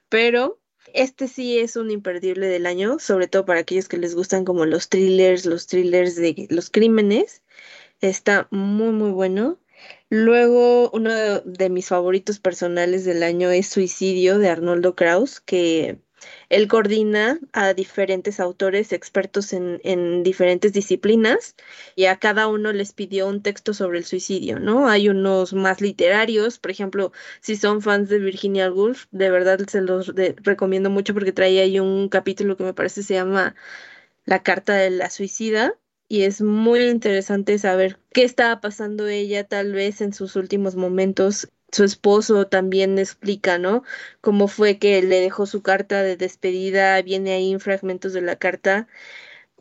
[0.09, 0.59] Pero
[0.93, 4.65] este sí es un imperdible del año, sobre todo para aquellos que les gustan como
[4.65, 7.43] los thrillers, los thrillers de los crímenes.
[8.01, 9.57] Está muy, muy bueno.
[10.09, 16.01] Luego, uno de, de mis favoritos personales del año es Suicidio de Arnoldo Kraus, que
[16.49, 21.55] él coordina a diferentes autores expertos en, en, diferentes disciplinas
[21.95, 24.87] y a cada uno les pidió un texto sobre el suicidio, ¿no?
[24.87, 29.81] Hay unos más literarios, por ejemplo, si son fans de Virginia Woolf, de verdad se
[29.81, 33.55] los recomiendo mucho porque trae ahí un capítulo que me parece se llama
[34.25, 35.75] La carta de la suicida
[36.07, 41.49] y es muy interesante saber qué estaba pasando ella tal vez en sus últimos momentos
[41.75, 43.83] su esposo también explica, ¿no?
[44.21, 48.87] Cómo fue que le dejó su carta de despedida, viene ahí fragmentos de la carta,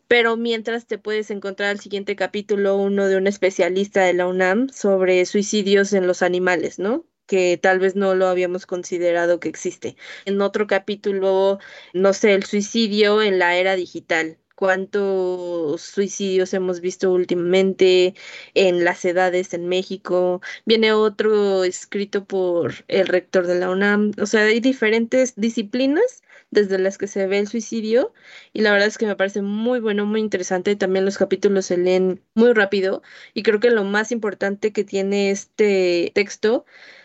[0.08, 4.68] pero mientras te puedes encontrar el siguiente capítulo uno de un especialista de la UNAM
[4.70, 7.04] sobre suicidios en los animales, ¿no?
[7.26, 9.96] que tal vez no lo habíamos considerado que existe.
[10.24, 11.58] En otro capítulo,
[11.94, 18.14] no sé, el suicidio en la era digital, cuántos suicidios hemos visto últimamente
[18.54, 20.40] en las edades en México.
[20.64, 24.12] Viene otro escrito por el rector de la UNAM.
[24.20, 28.12] O sea, hay diferentes disciplinas desde las que se ve el suicidio
[28.52, 30.76] y la verdad es que me parece muy bueno, muy interesante.
[30.76, 33.02] También los capítulos se leen muy rápido
[33.34, 36.64] y creo que lo más importante que tiene este texto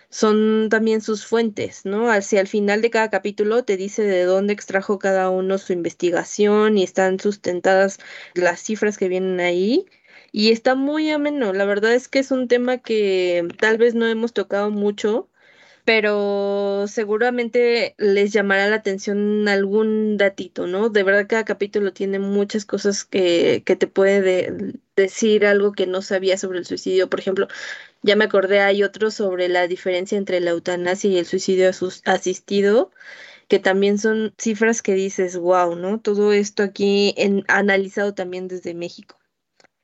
[0.09, 2.11] son también sus fuentes, ¿no?
[2.11, 6.77] Hacia el final de cada capítulo te dice de dónde extrajo cada uno su investigación
[6.77, 7.99] y están sustentadas
[8.33, 9.85] las cifras que vienen ahí.
[10.31, 11.53] Y está muy ameno.
[11.53, 15.29] La verdad es que es un tema que tal vez no hemos tocado mucho,
[15.85, 20.89] pero seguramente les llamará la atención algún datito, ¿no?
[20.89, 26.01] De verdad cada capítulo tiene muchas cosas que, que te puede decir algo que no
[26.01, 27.09] sabía sobre el suicidio.
[27.09, 27.47] Por ejemplo,
[28.01, 31.69] ya me acordé, hay otro sobre la diferencia entre la eutanasia y el suicidio
[32.05, 32.91] asistido,
[33.47, 35.99] que también son cifras que dices, wow, ¿no?
[35.99, 37.15] Todo esto aquí
[37.47, 39.17] analizado también desde México.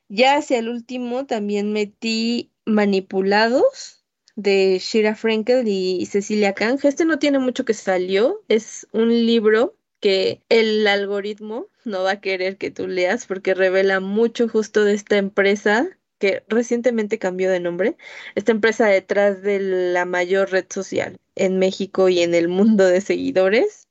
[0.08, 4.04] Ya hacia el último también metí Manipulados
[4.36, 6.78] de Shira Frankel y Cecilia Kang.
[6.82, 12.20] Este no tiene mucho que salió, es un libro que el algoritmo no va a
[12.20, 15.88] querer que tú leas porque revela mucho justo de esta empresa
[16.18, 17.96] que recientemente cambió de nombre,
[18.34, 23.00] esta empresa detrás de la mayor red social en México y en el mundo de
[23.00, 23.88] seguidores.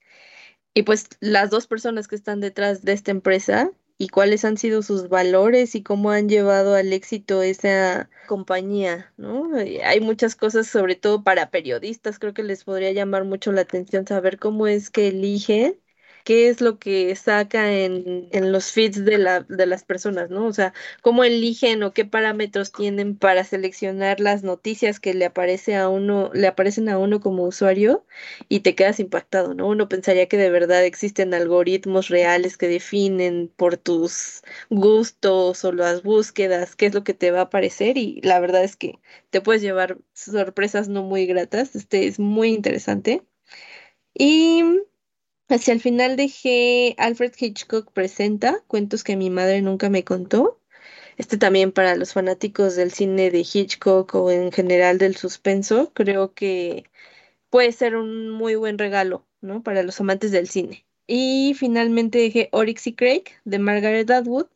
[0.73, 4.81] Y pues las dos personas que están detrás de esta empresa y cuáles han sido
[4.81, 9.51] sus valores y cómo han llevado al éxito esa compañía, ¿no?
[9.55, 14.05] Hay muchas cosas, sobre todo para periodistas, creo que les podría llamar mucho la atención
[14.05, 15.79] saber cómo es que eligen
[16.25, 20.47] qué es lo que saca en, en los feeds de, la, de las personas, ¿no?
[20.47, 25.75] O sea, cómo eligen o qué parámetros tienen para seleccionar las noticias que le aparece
[25.75, 28.05] a uno, le aparecen a uno como usuario
[28.49, 29.67] y te quedas impactado, ¿no?
[29.67, 36.03] Uno pensaría que de verdad existen algoritmos reales que definen por tus gustos o las
[36.03, 38.99] búsquedas qué es lo que te va a aparecer y la verdad es que
[39.29, 41.75] te puedes llevar sorpresas no muy gratas.
[41.75, 43.23] Este es muy interesante.
[44.13, 44.63] Y
[45.47, 50.59] Hacia el final dejé Alfred Hitchcock presenta cuentos que mi madre nunca me contó.
[51.17, 56.33] Este también para los fanáticos del cine de Hitchcock o en general del suspenso, creo
[56.33, 56.85] que
[57.49, 59.63] puede ser un muy buen regalo, ¿no?
[59.63, 60.85] Para los amantes del cine.
[61.07, 64.47] Y finalmente dejé Oryx y Craig de Margaret Atwood,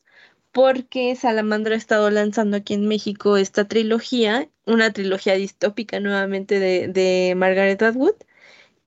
[0.52, 6.88] porque Salamandra ha estado lanzando aquí en México esta trilogía, una trilogía distópica nuevamente de,
[6.88, 8.16] de Margaret Atwood.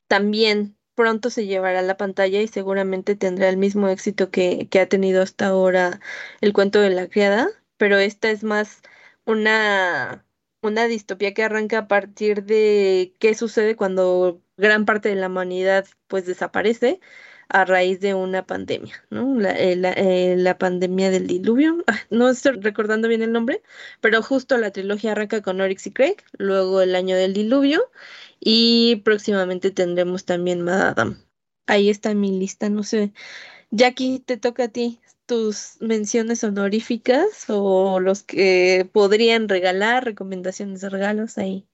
[0.08, 4.86] También pronto se llevará a la pantalla y seguramente tendrá el mismo éxito que, ha
[4.86, 6.00] tenido hasta ahora
[6.40, 8.82] el cuento de la criada, pero esta es más
[9.26, 10.24] una,
[10.62, 15.86] una distopía que arranca a partir de qué sucede cuando gran parte de la humanidad
[16.08, 17.00] pues desaparece
[17.52, 19.38] a raíz de una pandemia, ¿no?
[19.38, 23.62] La, eh, eh, pandemia del diluvio, ah, no estoy recordando bien el nombre,
[24.00, 27.90] pero justo la trilogía arranca con Oryx y Craig, luego el año del diluvio
[28.40, 31.16] y próximamente tendremos también Madame.
[31.66, 33.12] Ahí está mi lista, no sé.
[33.70, 40.88] Jackie, te toca a ti tus menciones honoríficas o los que podrían regalar, recomendaciones de
[40.90, 41.66] regalos ahí.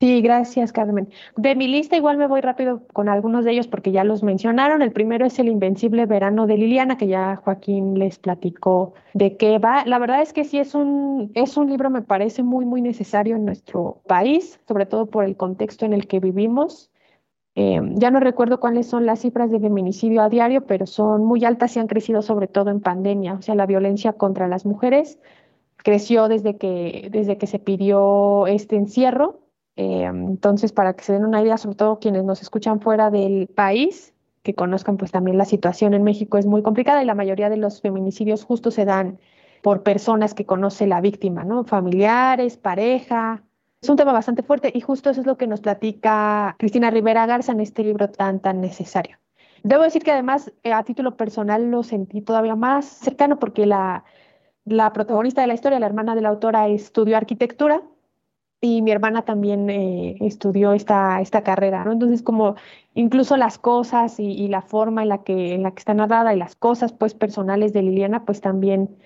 [0.00, 1.08] Sí, gracias, Carmen.
[1.36, 4.82] De mi lista igual me voy rápido con algunos de ellos porque ya los mencionaron.
[4.82, 9.58] El primero es El Invencible Verano de Liliana, que ya Joaquín les platicó de qué
[9.58, 9.84] va.
[9.86, 13.36] La verdad es que sí es un, es un libro, me parece muy, muy necesario
[13.36, 16.90] en nuestro país, sobre todo por el contexto en el que vivimos.
[17.54, 21.44] Eh, ya no recuerdo cuáles son las cifras de feminicidio a diario, pero son muy
[21.44, 23.34] altas y han crecido sobre todo en pandemia.
[23.34, 25.18] O sea, la violencia contra las mujeres
[25.76, 29.43] creció desde que, desde que se pidió este encierro
[29.76, 33.48] eh, entonces, para que se den una idea, sobre todo quienes nos escuchan fuera del
[33.48, 37.48] país, que conozcan pues también la situación en México es muy complicada y la mayoría
[37.48, 39.18] de los feminicidios justo se dan
[39.62, 41.64] por personas que conoce la víctima, ¿no?
[41.64, 43.42] Familiares, pareja.
[43.80, 47.26] Es un tema bastante fuerte y justo eso es lo que nos platica Cristina Rivera
[47.26, 49.18] Garza en este libro tan, tan necesario.
[49.62, 54.04] Debo decir que además eh, a título personal lo sentí todavía más cercano porque la,
[54.66, 57.82] la protagonista de la historia, la hermana de la autora, estudió arquitectura
[58.64, 61.92] y mi hermana también eh, estudió esta, esta carrera, ¿no?
[61.92, 62.56] Entonces, como
[62.94, 66.38] incluso las cosas y, la forma en la, que, en la que está narrada y
[66.38, 68.96] las cosas, pues, personales de Liliana, pues, también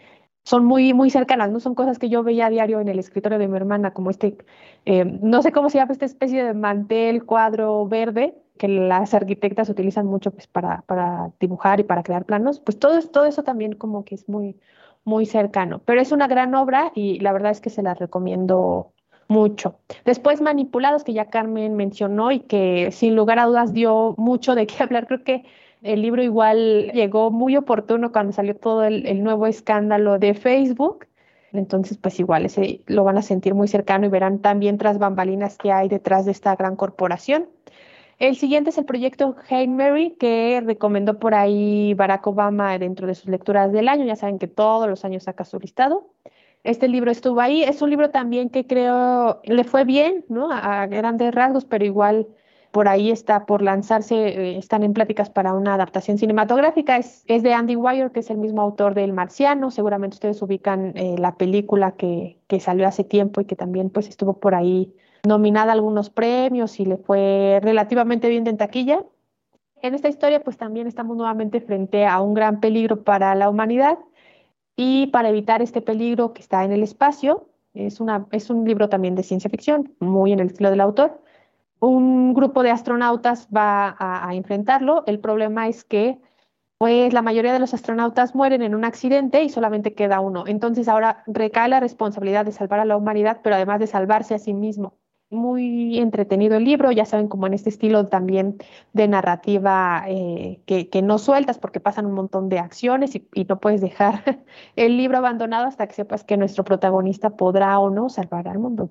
[0.45, 1.61] son muy, muy cercanas, ¿no?
[1.61, 4.39] Son cosas que yo veía a diario en el escritorio de mi hermana, como este,
[4.87, 9.69] eh, no sé cómo se llama, esta especie de mantel, cuadro verde, que las arquitectas
[9.69, 13.75] utilizan mucho, pues, para, para dibujar y para crear planos, pues, todo, todo eso también
[13.75, 14.57] como que es muy,
[15.05, 15.81] muy cercano.
[15.85, 18.93] Pero es una gran obra y la verdad es que se la recomiendo
[19.29, 19.79] mucho.
[20.05, 24.67] Después Manipulados, que ya Carmen mencionó y que sin lugar a dudas dio mucho de
[24.67, 25.07] qué hablar.
[25.07, 25.45] Creo que
[25.83, 31.07] el libro igual llegó muy oportuno cuando salió todo el, nuevo escándalo de Facebook.
[31.53, 35.57] Entonces, pues igual ese lo van a sentir muy cercano y verán también tras bambalinas
[35.57, 37.49] que hay detrás de esta gran corporación.
[38.19, 43.15] El siguiente es el proyecto Hail Mary, que recomendó por ahí Barack Obama dentro de
[43.15, 44.05] sus lecturas del año.
[44.05, 46.09] Ya saben que todos los años saca su listado.
[46.65, 47.63] Este libro estuvo ahí.
[47.63, 50.51] Es un libro también que creo le fue bien, ¿no?
[50.51, 52.27] A, grandes rasgos, pero igual
[52.71, 56.97] por ahí está por lanzarse, eh, están en pláticas para una adaptación cinematográfica.
[56.99, 59.71] Es, es, de Andy Weir, que es el mismo autor de El Marciano.
[59.71, 64.09] Seguramente ustedes ubican eh, la película que, que, salió hace tiempo y que también pues
[64.09, 64.95] estuvo por ahí
[65.27, 69.05] nominada a algunos premios y le fue relativamente bien en taquilla.
[69.81, 73.99] En esta historia pues también estamos nuevamente frente a un gran peligro para la humanidad
[74.81, 79.25] y para evitar este peligro que está en el espacio, es, un libro también de
[79.25, 81.21] ciencia ficción, muy en el estilo del autor,
[81.81, 85.03] un grupo de astronautas va a, a enfrentarlo.
[85.09, 86.21] El problema es que
[86.79, 90.45] pues la mayoría de los astronautas mueren en un accidente y solamente queda uno.
[90.47, 94.39] Entonces ahora recae la responsabilidad de salvar a la humanidad, pero además de salvarse a
[94.39, 94.95] sí mismo
[95.31, 98.57] muy entretenido el libro, ya saben, como en este estilo también
[98.93, 103.61] de narrativa eh, que, que, no sueltas porque pasan un montón de acciones y, no
[103.61, 104.23] puedes dejar
[104.77, 108.89] el libro abandonado hasta que sepas que nuestro protagonista podrá o no salvar al mundo.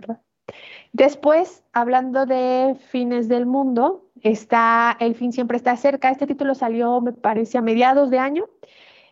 [0.93, 6.09] Después, hablando de fines del mundo, está El fin siempre está cerca.
[6.09, 8.49] Este título salió, me parece, a mediados de año.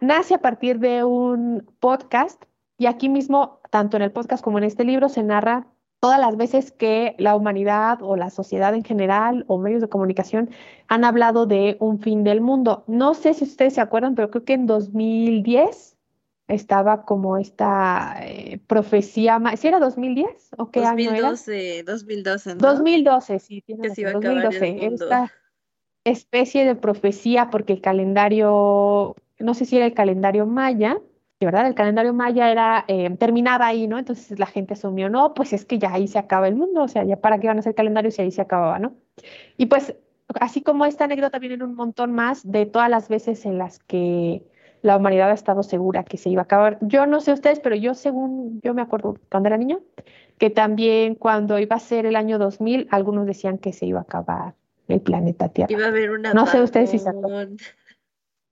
[0.02, 2.44] nace a partir de un podcast
[2.78, 5.68] y aquí mismo, tanto en el podcast como en este libro, se narra
[6.06, 10.52] todas las veces que la humanidad o la sociedad en general o medios de comunicación
[10.88, 12.84] han hablado de un fin del mundo.
[12.86, 15.98] No sé si ustedes se acuerdan, pero creo que en 2010
[16.48, 21.92] estaba como esta eh, profecía, ¿sí era 2010 o qué 2012, año era?
[21.92, 22.56] 2012, ¿no?
[22.60, 24.86] 2012, sí, tiene que 2012.
[24.86, 25.34] Esta
[26.04, 31.00] especie de profecía porque el calendario, no sé si era el calendario maya,
[31.40, 31.68] ¿verdad?
[31.68, 34.00] El calendario maya era, eh, terminaba ahí, ¿no?
[34.00, 36.88] Entonces la gente asumió, no, pues es que ya ahí se acaba el mundo, o
[36.88, 38.96] sea, ya para qué van a hacer calendario si ahí se acababa, ¿no?
[39.58, 39.96] Y pues,
[40.40, 44.44] así como esta anécdota viene un montón más de todas las veces en las que
[44.82, 46.78] la humanidad ha estado segura que se iba a acabar.
[46.82, 49.82] Yo no sé ustedes, pero yo según, yo me acuerdo cuando era niño,
[50.38, 54.04] que también cuando iba a ser el año 2000, algunos decían que se iba a
[54.04, 54.54] acabar
[54.88, 55.72] el planeta Tierra.
[55.72, 56.34] Iba a haber una...
[56.34, 57.58] No sé ustedes si se acuerdan.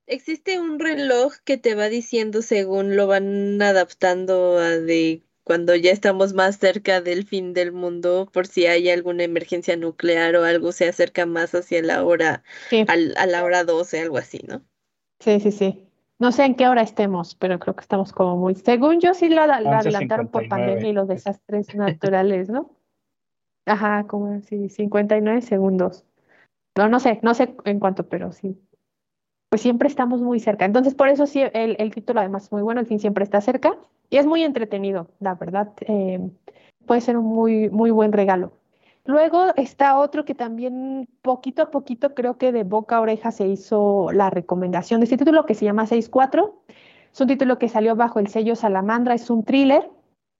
[0.06, 5.92] Existe un reloj que te va diciendo según lo van adaptando a de cuando ya
[5.92, 10.72] estamos más cerca del fin del mundo, por si hay alguna emergencia nuclear o algo
[10.72, 12.42] se acerca más hacia la hora,
[12.86, 14.62] a la hora 12, algo así, ¿no?
[15.20, 15.86] Sí, sí, sí.
[16.18, 18.54] No sé en qué hora estemos, pero creo que estamos como muy.
[18.54, 22.70] Según yo, sí lo, adelantaron por pandemia y los desastres naturales, ¿no?
[23.66, 26.04] Ajá, como así, 59 segundos.
[26.76, 28.58] No, no sé, no sé en cuánto, pero sí
[29.54, 30.64] pues siempre estamos muy cerca.
[30.64, 33.78] Entonces, por eso sí, el, título además muy bueno, el fin siempre está cerca
[34.10, 35.72] y es muy entretenido, la verdad.
[35.82, 36.18] Eh,
[36.86, 38.54] puede ser un muy, muy buen regalo.
[39.04, 43.46] Luego está otro que también poquito a poquito creo que de boca a oreja se
[43.46, 46.52] hizo la recomendación de este título que se llama 6.4.
[47.12, 49.88] Es un título que salió bajo el sello Salamandra, es un thriller,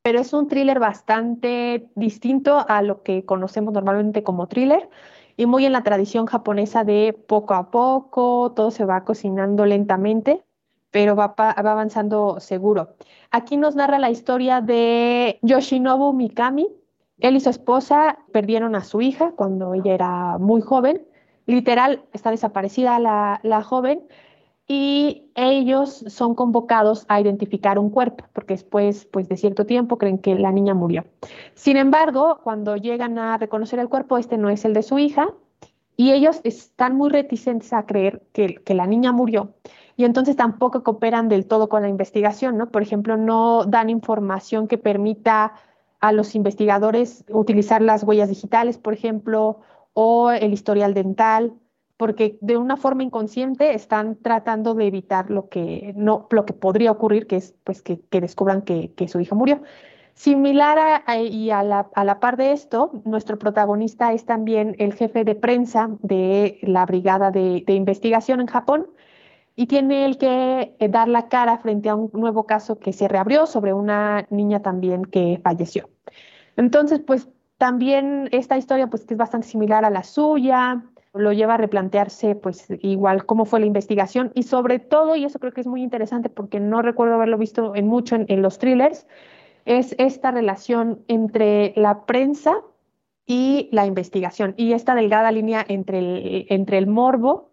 [0.03, 4.89] pero es un thriller bastante distinto a lo que conocemos normalmente como thriller
[5.37, 10.45] y muy en la tradición japonesa de poco a poco, todo se va cocinando lentamente,
[10.91, 12.95] pero va, va avanzando seguro.
[13.31, 16.69] Aquí nos narra la historia de Yoshinobu Mikami.
[17.19, 21.05] Él y su esposa perdieron a su hija cuando ella era muy joven.
[21.47, 24.07] Literal, está desaparecida la, la joven
[24.67, 30.19] y ellos son convocados a identificar un cuerpo, porque después pues, de cierto tiempo creen
[30.19, 31.05] que la niña murió.
[31.55, 35.29] Sin embargo, cuando llegan a reconocer el cuerpo, este no es el de su hija,
[35.97, 39.55] y ellos están muy reticentes a creer que, que la niña murió.
[39.97, 42.71] Y entonces tampoco cooperan del todo con la investigación, ¿no?
[42.71, 45.55] Por ejemplo, no dan información que permita
[46.01, 49.61] a los investigadores utilizar las huellas digitales, por ejemplo,
[49.93, 51.55] o el historial dental,
[51.97, 56.91] porque de una forma inconsciente están tratando de evitar lo que, no, lo que podría
[56.91, 59.63] ocurrir, que es pues, que, descubran que, su hija murió.
[60.15, 64.95] Similar a, y a la, a la, par de esto, nuestro protagonista es también el
[64.95, 68.87] jefe de prensa de la brigada de, de investigación en Japón
[69.57, 73.09] y tiene el que eh, dar la cara frente a un nuevo caso que se
[73.09, 75.89] reabrió sobre una niña también que falleció.
[76.57, 77.29] Entonces, pues
[77.59, 80.85] también esta historia pues que es bastante similar a la suya,
[81.15, 85.39] lo lleva a replantearse pues igual cómo fue la investigación y sobre todo, y eso
[85.39, 89.07] creo que es muy interesante porque no recuerdo haberlo visto en mucho en, los thrillers,
[89.65, 92.63] es esta relación entre la prensa
[93.27, 97.51] y la investigación y esta delgada línea entre el, entre el morbo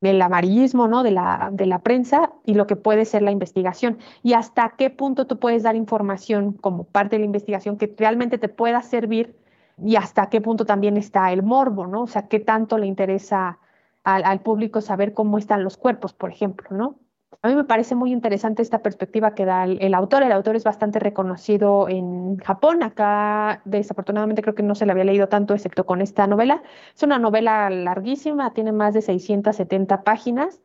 [0.00, 1.02] del amarillismo ¿no?
[1.02, 4.90] de, la, de la prensa y lo que puede ser la investigación y hasta qué
[4.90, 9.36] punto tú puedes dar información como parte de la investigación que realmente te pueda servir
[9.78, 12.02] y hasta qué punto también está el morbo, ¿no?
[12.02, 13.58] O sea, qué tanto le interesa
[14.04, 16.98] al, público saber cómo están los cuerpos, por ejemplo, ¿no?
[17.42, 20.22] A mí me parece muy interesante esta perspectiva que da el, autor.
[20.22, 22.82] El autor es bastante reconocido en Japón.
[22.82, 26.62] Acá, desafortunadamente, creo que no se le había leído tanto, excepto con esta novela.
[26.94, 30.62] Es una novela larguísima, tiene más de 670 páginas.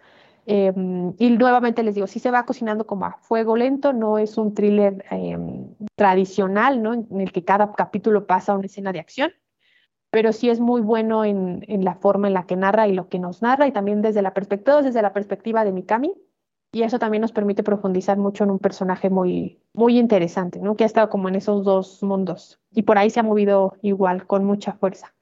[0.51, 4.35] Em, y nuevamente les digo, sí se va cocinando como a fuego lento, no es
[4.35, 6.95] un thriller em, tradicional, ¿no?
[6.95, 9.31] En el que cada capítulo pasa una escena de acción,
[10.09, 13.09] pero sí es muy bueno en, en, la forma en la que narra y lo
[13.09, 16.15] que nos narra, y también desde la perspectiva, desde la perspectiva de Mikami,
[16.71, 20.75] y eso también nos permite profundizar mucho en un personaje muy, muy interesante, ¿no?
[20.75, 24.25] Que ha estado como en esos dos mundos, y por ahí se ha movido igual,
[24.25, 25.13] con mucha fuerza.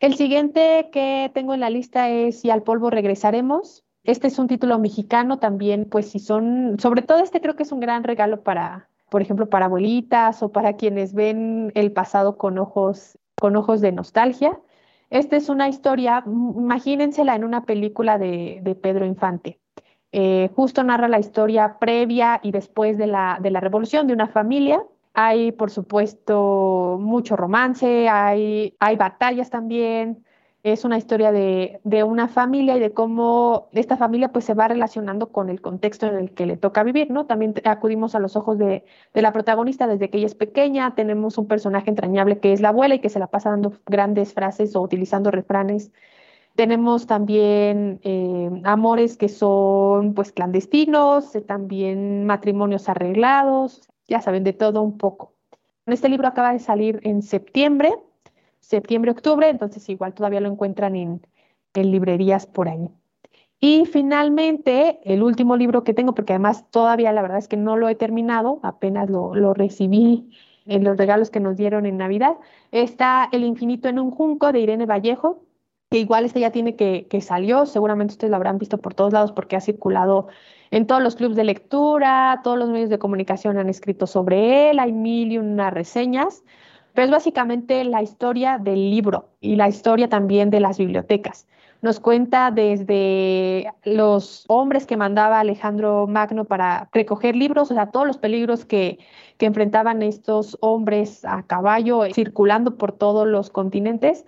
[0.00, 4.46] El siguiente que tengo en la lista es Y al polvo regresaremos, este es un
[4.46, 8.42] título mexicano también, pues si son, sobre todo este creo que es un gran regalo
[8.42, 13.80] para, por ejemplo, para abuelitas o para quienes ven el pasado con ojos, con ojos
[13.80, 14.58] de nostalgia.
[15.10, 19.60] Esta es una historia, imagínensela en una película de, Pedro Infante.
[20.12, 24.28] Eh, justo narra la historia previa y después de la, de la revolución de una
[24.28, 24.82] familia.
[25.14, 30.25] Hay, por supuesto, mucho romance, hay, hay batallas también,
[30.66, 34.66] Es una historia de, de, una familia y de cómo esta familia pues se va
[34.66, 37.26] relacionando con el contexto en el que le toca vivir, ¿no?
[37.26, 41.38] También acudimos a los ojos de, de la protagonista desde que ella es pequeña, tenemos
[41.38, 44.74] un personaje entrañable que es la abuela y que se la pasa dando grandes frases
[44.74, 45.92] o utilizando refranes
[46.56, 54.54] tenemos también eh, amores que son pues clandestinos, eh, también matrimonios arreglados, ya saben, de
[54.54, 55.34] todo un poco.
[55.84, 57.92] Este libro acaba de salir en septiembre,
[58.66, 61.22] septiembre-octubre, entonces igual todavía lo encuentran en,
[61.74, 62.88] librerías por ahí.
[63.60, 67.76] Y finalmente, el último libro que tengo, porque además todavía la verdad es que no
[67.76, 70.30] lo he terminado, apenas lo, lo recibí
[70.64, 72.36] en los regalos que nos dieron en Navidad,
[72.72, 75.44] está El infinito en un junco de Irene Vallejo,
[75.90, 79.12] que igual este ya tiene que, que salió, seguramente ustedes lo habrán visto por todos
[79.12, 80.28] lados porque ha circulado
[80.70, 84.78] en todos los clubes de lectura, todos los medios de comunicación han escrito sobre él,
[84.78, 86.42] hay mil y una reseñas,
[86.96, 91.46] pero es básicamente la historia del libro y la historia también de las bibliotecas.
[91.82, 98.06] Nos cuenta desde los hombres que mandaba Alejandro Magno para recoger libros, o sea, todos
[98.06, 98.98] los peligros que,
[99.36, 104.24] que enfrentaban estos hombres a caballo circulando por todos los continentes,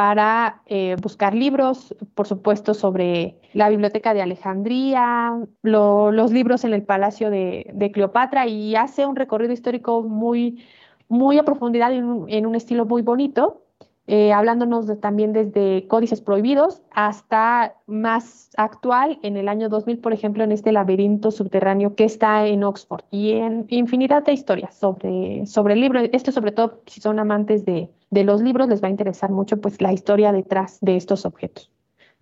[0.00, 6.82] para eh, buscar libros, por supuesto, sobre la Biblioteca de Alejandría, los libros en el
[6.82, 10.64] Palacio de, Cleopatra y hace un recorrido histórico muy,
[11.10, 13.62] muy a profundidad en un, estilo muy bonito,
[14.06, 20.42] eh, hablándonos también desde códices prohibidos hasta más actual, en el año 2000, por ejemplo,
[20.42, 25.74] en este laberinto subterráneo que está en Oxford y en infinidad de historias sobre, sobre
[25.74, 26.00] el libro.
[26.00, 29.60] Esto sobre todo si son amantes de, de los libros les va a interesar mucho
[29.60, 31.70] pues la historia detrás de estos objetos.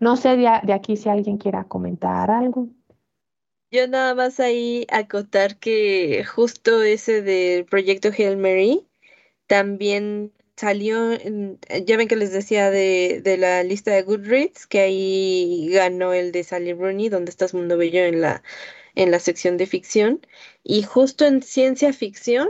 [0.00, 2.68] No sé de, aquí si alguien quiera comentar algo.
[3.70, 8.86] Yo nada más ahí acotar que justo ese del proyecto Hail Mary
[9.46, 11.12] también salió,
[11.86, 16.32] ya ven que les decía de, de, la lista de Goodreads, que ahí ganó el
[16.32, 18.42] de Sally Rooney, donde estás Mundo Bello en la,
[18.94, 20.26] en la sección de ficción.
[20.64, 22.48] Y justo en ciencia ficción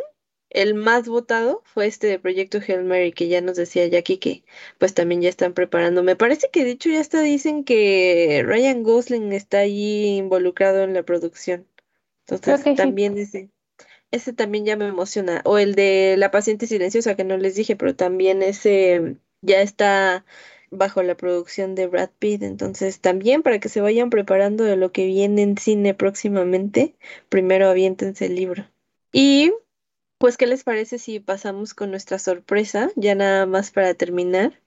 [0.50, 4.44] el más votado fue este de Proyecto Hail Mary, que ya nos decía Jackie que
[4.78, 6.02] pues también ya están preparando.
[6.02, 10.94] Me parece que de hecho ya hasta dicen que Ryan Gosling está allí involucrado en
[10.94, 11.66] la producción.
[12.26, 13.50] Entonces también ese,
[14.10, 15.42] ese también ya me emociona.
[15.44, 20.24] O el de La paciente silenciosa, que no les dije, pero también ese ya está
[20.70, 22.42] bajo la producción de Brad Pitt.
[22.42, 26.96] Entonces también para que se vayan preparando de lo que viene en cine próximamente,
[27.28, 28.66] primero aviéntense el libro.
[29.12, 29.52] Y
[30.18, 32.90] pues, ¿qué les parece si pasamos con nuestra sorpresa?
[32.96, 34.60] Ya nada más para terminar.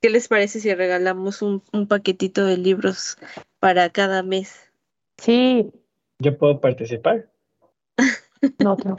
[0.00, 3.16] ¿Qué les parece si regalamos un, paquetito de libros
[3.58, 4.70] para cada mes?
[5.16, 5.70] Sí.
[6.18, 7.30] ¿Yo puedo participar?
[8.62, 8.96] No, no.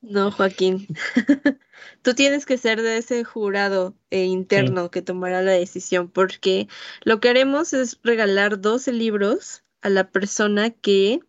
[0.00, 0.86] No, Joaquín.
[2.02, 6.68] Tú tienes que ser de ese jurado eh, interno que tomará la decisión, porque
[7.02, 11.20] lo que haremos es regalar 12 libros a la persona que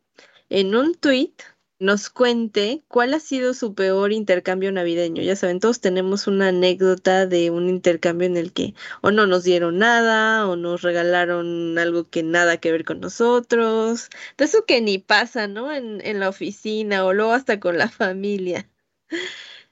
[0.49, 1.33] en un tweet
[1.79, 5.21] nos cuente cuál ha sido su peor intercambio navideño.
[5.21, 9.43] Ya saben, todos tenemos una anécdota de un intercambio en el que o no nos
[9.43, 14.09] dieron nada o nos regalaron algo que nada que ver con nosotros.
[14.37, 15.71] Eso que ni pasa, ¿no?
[15.71, 18.69] En, en la oficina o luego hasta con la familia.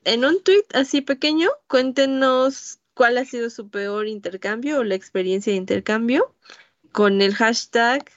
[0.03, 5.51] En un tweet así pequeño, cuéntenos cuál ha sido su peor intercambio o la experiencia
[5.51, 6.33] de intercambio
[6.91, 8.09] con el hashtag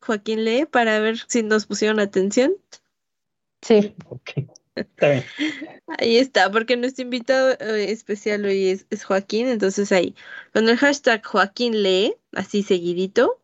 [0.00, 2.56] Joaquín Lee para ver si nos pusieron atención.
[3.62, 3.94] Sí.
[4.74, 5.24] Está bien.
[5.98, 10.14] Ahí está, porque nuestro invitado eh, especial hoy es, es, Joaquín, entonces ahí,
[10.52, 13.42] con el hashtag Joaquín lee, así seguidito,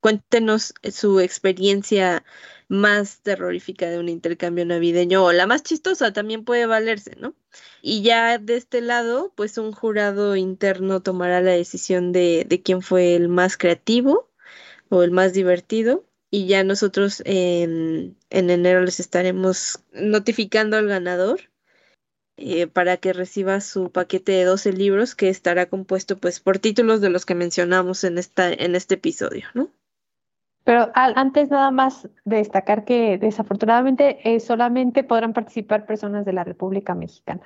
[0.00, 2.24] cuéntenos su experiencia
[2.68, 7.34] más terrorífica de un intercambio navideño o la más chistosa también puede valerse, ¿no?
[7.82, 12.82] Y ya de este lado, pues un jurado interno tomará la decisión de, de quién
[12.82, 14.30] fue el más creativo
[14.88, 16.04] o el más divertido
[16.34, 21.42] y ya nosotros en, enero les estaremos notificando al ganador
[22.36, 27.00] eh, para que reciba su paquete de 12 libros que estará compuesto pues por títulos
[27.00, 29.68] de los que mencionamos en, esta, en este episodio, ¿no?
[30.64, 36.96] Pero antes nada más destacar que desafortunadamente eh, solamente podrán participar personas de la República
[36.96, 37.44] Mexicana.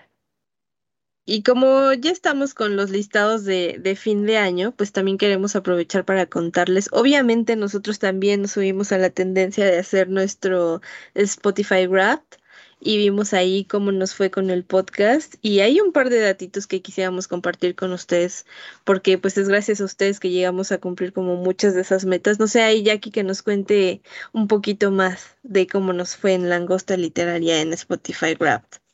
[1.30, 6.06] Y como ya estamos con los listados de, fin de año, pues también queremos aprovechar
[6.06, 6.88] para contarles.
[6.90, 10.80] Obviamente nosotros también nos subimos a la tendencia de hacer nuestro
[11.14, 12.38] Spotify Wrapped
[12.80, 16.66] y vimos ahí cómo nos fue con el podcast y hay un par de datitos
[16.66, 18.46] que quisiéramos compartir con ustedes
[18.84, 22.38] porque pues es gracias a ustedes que llegamos a cumplir como muchas de esas metas.
[22.38, 24.00] No sé, ahí Jackie que nos cuente
[24.32, 28.87] un poquito más de cómo nos fue en Langosta Literaria en Spotify Wrapped.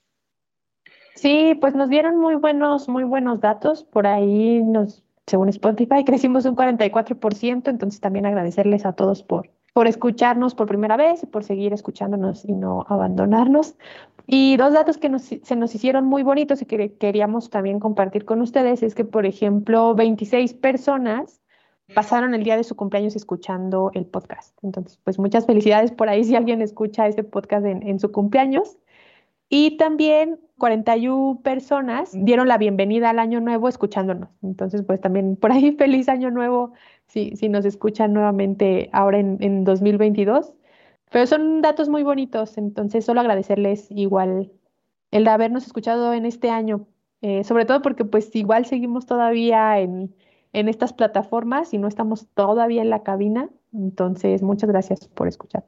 [1.15, 3.85] Sí, pues nos dieron muy buenos, muy buenos datos.
[3.85, 9.87] Por ahí nos según Spotify, crecimos un 44%, entonces también agradecerles a todos por, por
[9.87, 13.77] escucharnos por primera vez y por seguir escuchándonos y no abandonarnos.
[14.27, 18.41] Y dos datos que se nos hicieron muy bonitos y que queríamos también compartir con
[18.41, 21.43] ustedes es que, por ejemplo, 26 personas
[21.95, 24.57] pasaron el día de su cumpleaños escuchando el podcast.
[24.63, 28.79] Entonces, pues muchas felicidades por ahí si alguien escucha este podcast en, en su cumpleaños.
[29.51, 34.31] Y también 41 personas dieron la bienvenida al año nuevo escuchándonos.
[34.43, 36.73] Entonces, pues también por ahí feliz año nuevo
[37.07, 40.53] si, si nos escuchan nuevamente ahora en, en 2022.
[41.11, 44.51] Pero son datos muy bonitos, entonces solo agradecerles igual
[45.13, 46.89] el de habernos escuchado en este año,
[47.23, 50.13] eh, sobre todo porque pues igual seguimos todavía en,
[50.53, 55.65] en estas plataformas y no estamos todavía en la cabina, entonces muchas gracias por escuchar.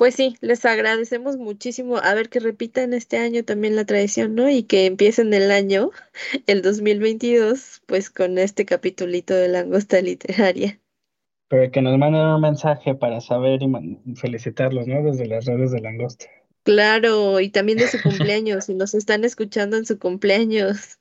[0.00, 1.98] Pues sí, les agradecemos muchísimo.
[1.98, 4.48] A ver que repitan este año también la tradición, ¿no?
[4.48, 5.90] Y que empiecen el año,
[6.46, 10.80] el 2022, pues con este capitulito de Langosta Literaria.
[11.48, 15.02] Pero que nos manden un mensaje para saber y felicitarlos, ¿no?
[15.02, 16.24] Desde las redes de Langosta.
[16.62, 20.98] Claro, y también de su cumpleaños, si nos están escuchando en su cumpleaños.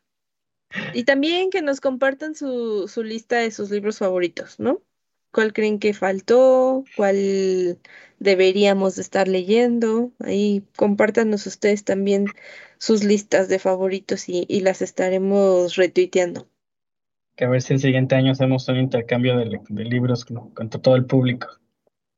[0.93, 4.81] Y también que nos compartan su, su lista de sus libros favoritos, ¿no?
[5.31, 6.83] ¿Cuál creen que faltó?
[6.95, 7.77] ¿Cuál
[8.19, 10.11] deberíamos estar leyendo?
[10.19, 12.27] Ahí compártanos ustedes también
[12.77, 16.47] sus listas de favoritos y, las estaremos retuiteando.
[17.35, 20.95] Que a ver si el siguiente año hacemos un intercambio de, libros con, con, todo
[20.95, 21.47] el público.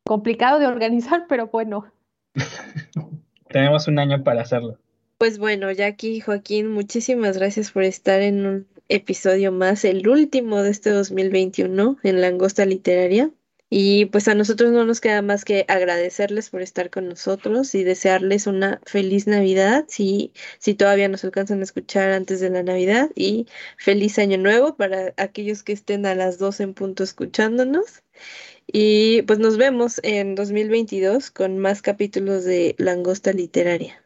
[0.06, 1.92] Complicado de organizar, pero bueno.
[3.50, 4.80] Tenemos un año para hacerlo.
[5.18, 10.70] Pues bueno, Jackie, Joaquín, muchísimas gracias por estar en un episodio más, el último de
[10.70, 13.32] este 2021 en Langosta Literaria.
[13.74, 17.86] Y pues a nosotros no nos queda más que agradecerles por estar con nosotros y
[17.86, 23.10] desearles una feliz Navidad, si, si todavía nos alcanzan a escuchar antes de la Navidad,
[23.16, 28.04] y feliz año nuevo para aquellos que estén a las 12 en punto escuchándonos.
[28.68, 34.04] Y pues nos vemos en 2022 con más capítulos de Langosta Literaria.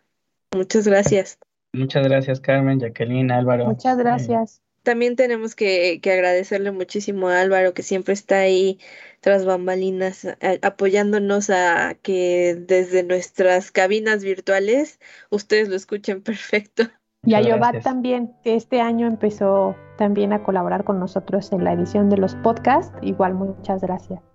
[0.54, 1.40] Muchas gracias.
[1.74, 3.66] Muchas gracias, Carmen, Jacqueline, Álvaro.
[3.66, 8.80] Muchas gracias también tenemos que, agradecerle muchísimo a Álvaro, que siempre está ahí
[9.20, 10.26] tras bambalinas,
[10.62, 16.84] apoyándonos a que desde nuestras cabinas virtuales ustedes lo escuchen perfecto.
[17.24, 21.74] Y a Yobat también, que este año empezó también a colaborar con nosotros en la
[21.74, 22.96] edición de los podcasts.
[23.02, 24.35] Igual, muchas gracias.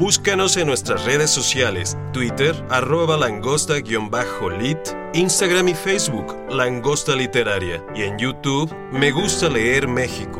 [0.00, 4.78] Búscanos en nuestras redes sociales, Twitter, arroba langosta-lit,
[5.12, 10.39] Instagram y Facebook, Langosta Literaria, y en YouTube, Me Gusta Leer México.